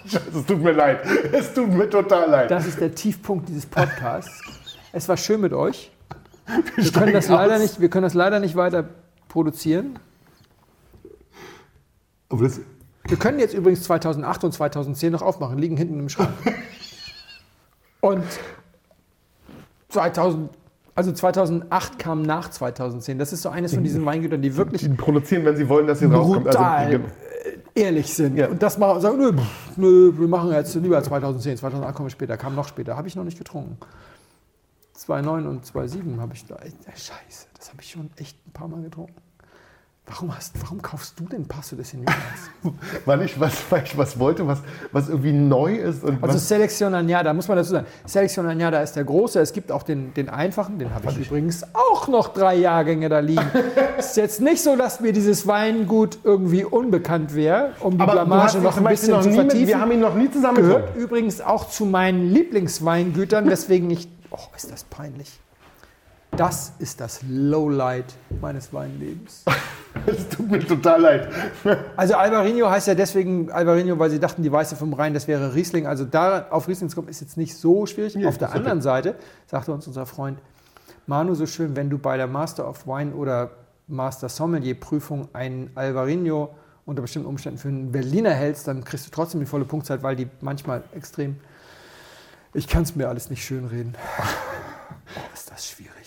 [0.05, 1.01] Es tut mir leid.
[1.33, 2.51] Es tut mir total leid.
[2.51, 4.43] Das ist der Tiefpunkt dieses Podcasts.
[4.91, 5.93] Es war schön mit euch.
[6.47, 8.89] Wir können steigen das leider nicht, wir können das leider nicht weiter
[9.29, 9.99] produzieren.
[12.29, 12.61] Aber das,
[13.07, 16.31] Wir können jetzt übrigens 2008 und 2010 noch aufmachen, liegen hinten im Schrank.
[18.01, 18.25] Und
[19.91, 20.51] 2000,
[20.95, 23.19] also 2008 kam nach 2010.
[23.19, 26.01] Das ist so eines von diesen Weingütern, die wirklich die produzieren, wenn sie wollen, dass
[26.01, 26.45] sie rauskommt.
[26.45, 27.01] brutal Also,
[27.75, 28.39] ehrlich sind.
[28.41, 29.33] Und das machen, sagen, nö,
[29.77, 33.17] nö, wir machen jetzt lieber 2010, 2008 kommen wir später, kam noch später, habe ich
[33.17, 33.79] noch nicht getrunken.
[34.93, 38.83] 2009 und 2007 habe ich da, scheiße, das habe ich schon echt ein paar Mal
[38.83, 39.22] getrunken.
[40.07, 42.51] Warum, hast, warum kaufst du denn Passo de Señoras?
[43.05, 44.59] weil, ich was, weil ich was wollte, was,
[44.91, 46.03] was irgendwie neu ist.
[46.03, 47.87] Und Also was, Selection Añada, muss man dazu sagen.
[48.05, 49.39] Selection Añada ist der große.
[49.39, 53.21] Es gibt auch den, den einfachen, den habe ich übrigens auch noch drei Jahrgänge da
[53.21, 53.49] liegen.
[53.97, 58.13] Es ist jetzt nicht so, dass mir dieses Weingut irgendwie unbekannt wäre, um die aber
[58.13, 59.69] Blamage noch ein bisschen noch zu nie mit, vertiefen.
[59.69, 64.09] Wir haben ihn noch nie zusammen gehört übrigens auch zu meinen Lieblingsweingütern, weswegen ich.
[64.31, 65.39] Oh, ist das peinlich.
[66.37, 68.07] Das ist das Lowlight
[68.41, 69.45] meines Weinlebens.
[70.07, 71.29] Es tut mir total leid.
[71.97, 75.55] Also Albarino heißt ja deswegen Albarino, weil sie dachten, die Weiße vom Rhein, das wäre
[75.55, 75.87] Riesling.
[75.87, 78.17] Also da auf Riesling zu kommen, ist jetzt nicht so schwierig.
[78.17, 78.59] Nee, auf der ist okay.
[78.61, 79.15] anderen Seite
[79.47, 80.39] sagte uns unser Freund
[81.07, 83.51] Manu so schön, wenn du bei der Master of Wine oder
[83.87, 86.55] Master Sommelier Prüfung einen Albarino
[86.87, 90.17] unter bestimmten Umständen für einen Berliner hältst, dann kriegst du trotzdem die volle Punktzeit, weil
[90.17, 91.37] die manchmal extrem.
[92.55, 93.95] Ich kann es mir alles nicht schönreden.
[94.19, 96.02] Oh, ist das schwierig.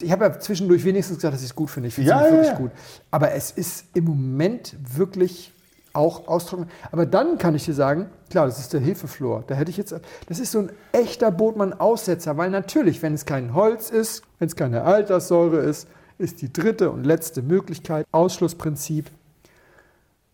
[0.00, 1.88] Ich habe ja zwischendurch wenigstens gesagt, dass ich es gut finde.
[1.88, 2.56] Ich finde es Ja, ja, wirklich ja.
[2.56, 2.70] gut.
[3.10, 5.52] Aber es ist im Moment wirklich
[5.92, 6.70] auch austrocknen.
[6.92, 9.44] Aber dann kann ich dir sagen, klar, das ist der Hefeflor.
[9.46, 9.94] Da hätte ich jetzt,
[10.28, 14.56] das ist so ein echter Botmann-Aussetzer, weil natürlich, wenn es kein Holz ist, wenn es
[14.56, 15.88] keine Alterssäure ist,
[16.18, 19.10] ist die dritte und letzte Möglichkeit, Ausschlussprinzip,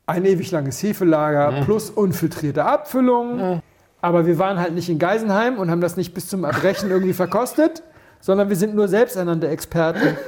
[0.06, 3.62] ein ewig langes Hefelager plus unfiltrierte Abfüllung.
[4.02, 7.14] Aber wir waren halt nicht in Geisenheim und haben das nicht bis zum Erbrechen irgendwie
[7.14, 7.82] verkostet,
[8.24, 10.16] sondern wir sind nur selbsteinander Experten.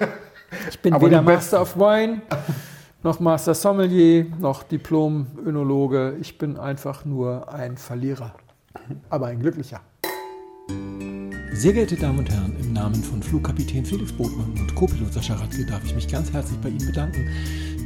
[0.70, 2.22] Ich bin Aber weder Master of Wine,
[3.02, 6.16] noch Master Sommelier, noch Diplom-Önologe.
[6.20, 8.32] Ich bin einfach nur ein Verlierer,
[9.10, 9.80] aber ein glücklicher.
[11.52, 15.66] Sehr geehrte Damen und Herren, im Namen von Flugkapitän Felix Botmann und Co-Pilot Sascha Radke
[15.66, 17.28] darf ich mich ganz herzlich bei Ihnen bedanken,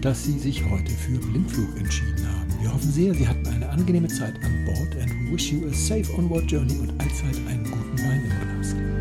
[0.02, 2.62] dass Sie sich heute für Blindflug entschieden haben.
[2.62, 5.72] Wir hoffen sehr, Sie hatten eine angenehme Zeit an Bord and we wish you a
[5.72, 8.99] safe onward journey und allzeit einen guten Wein im Gepäck.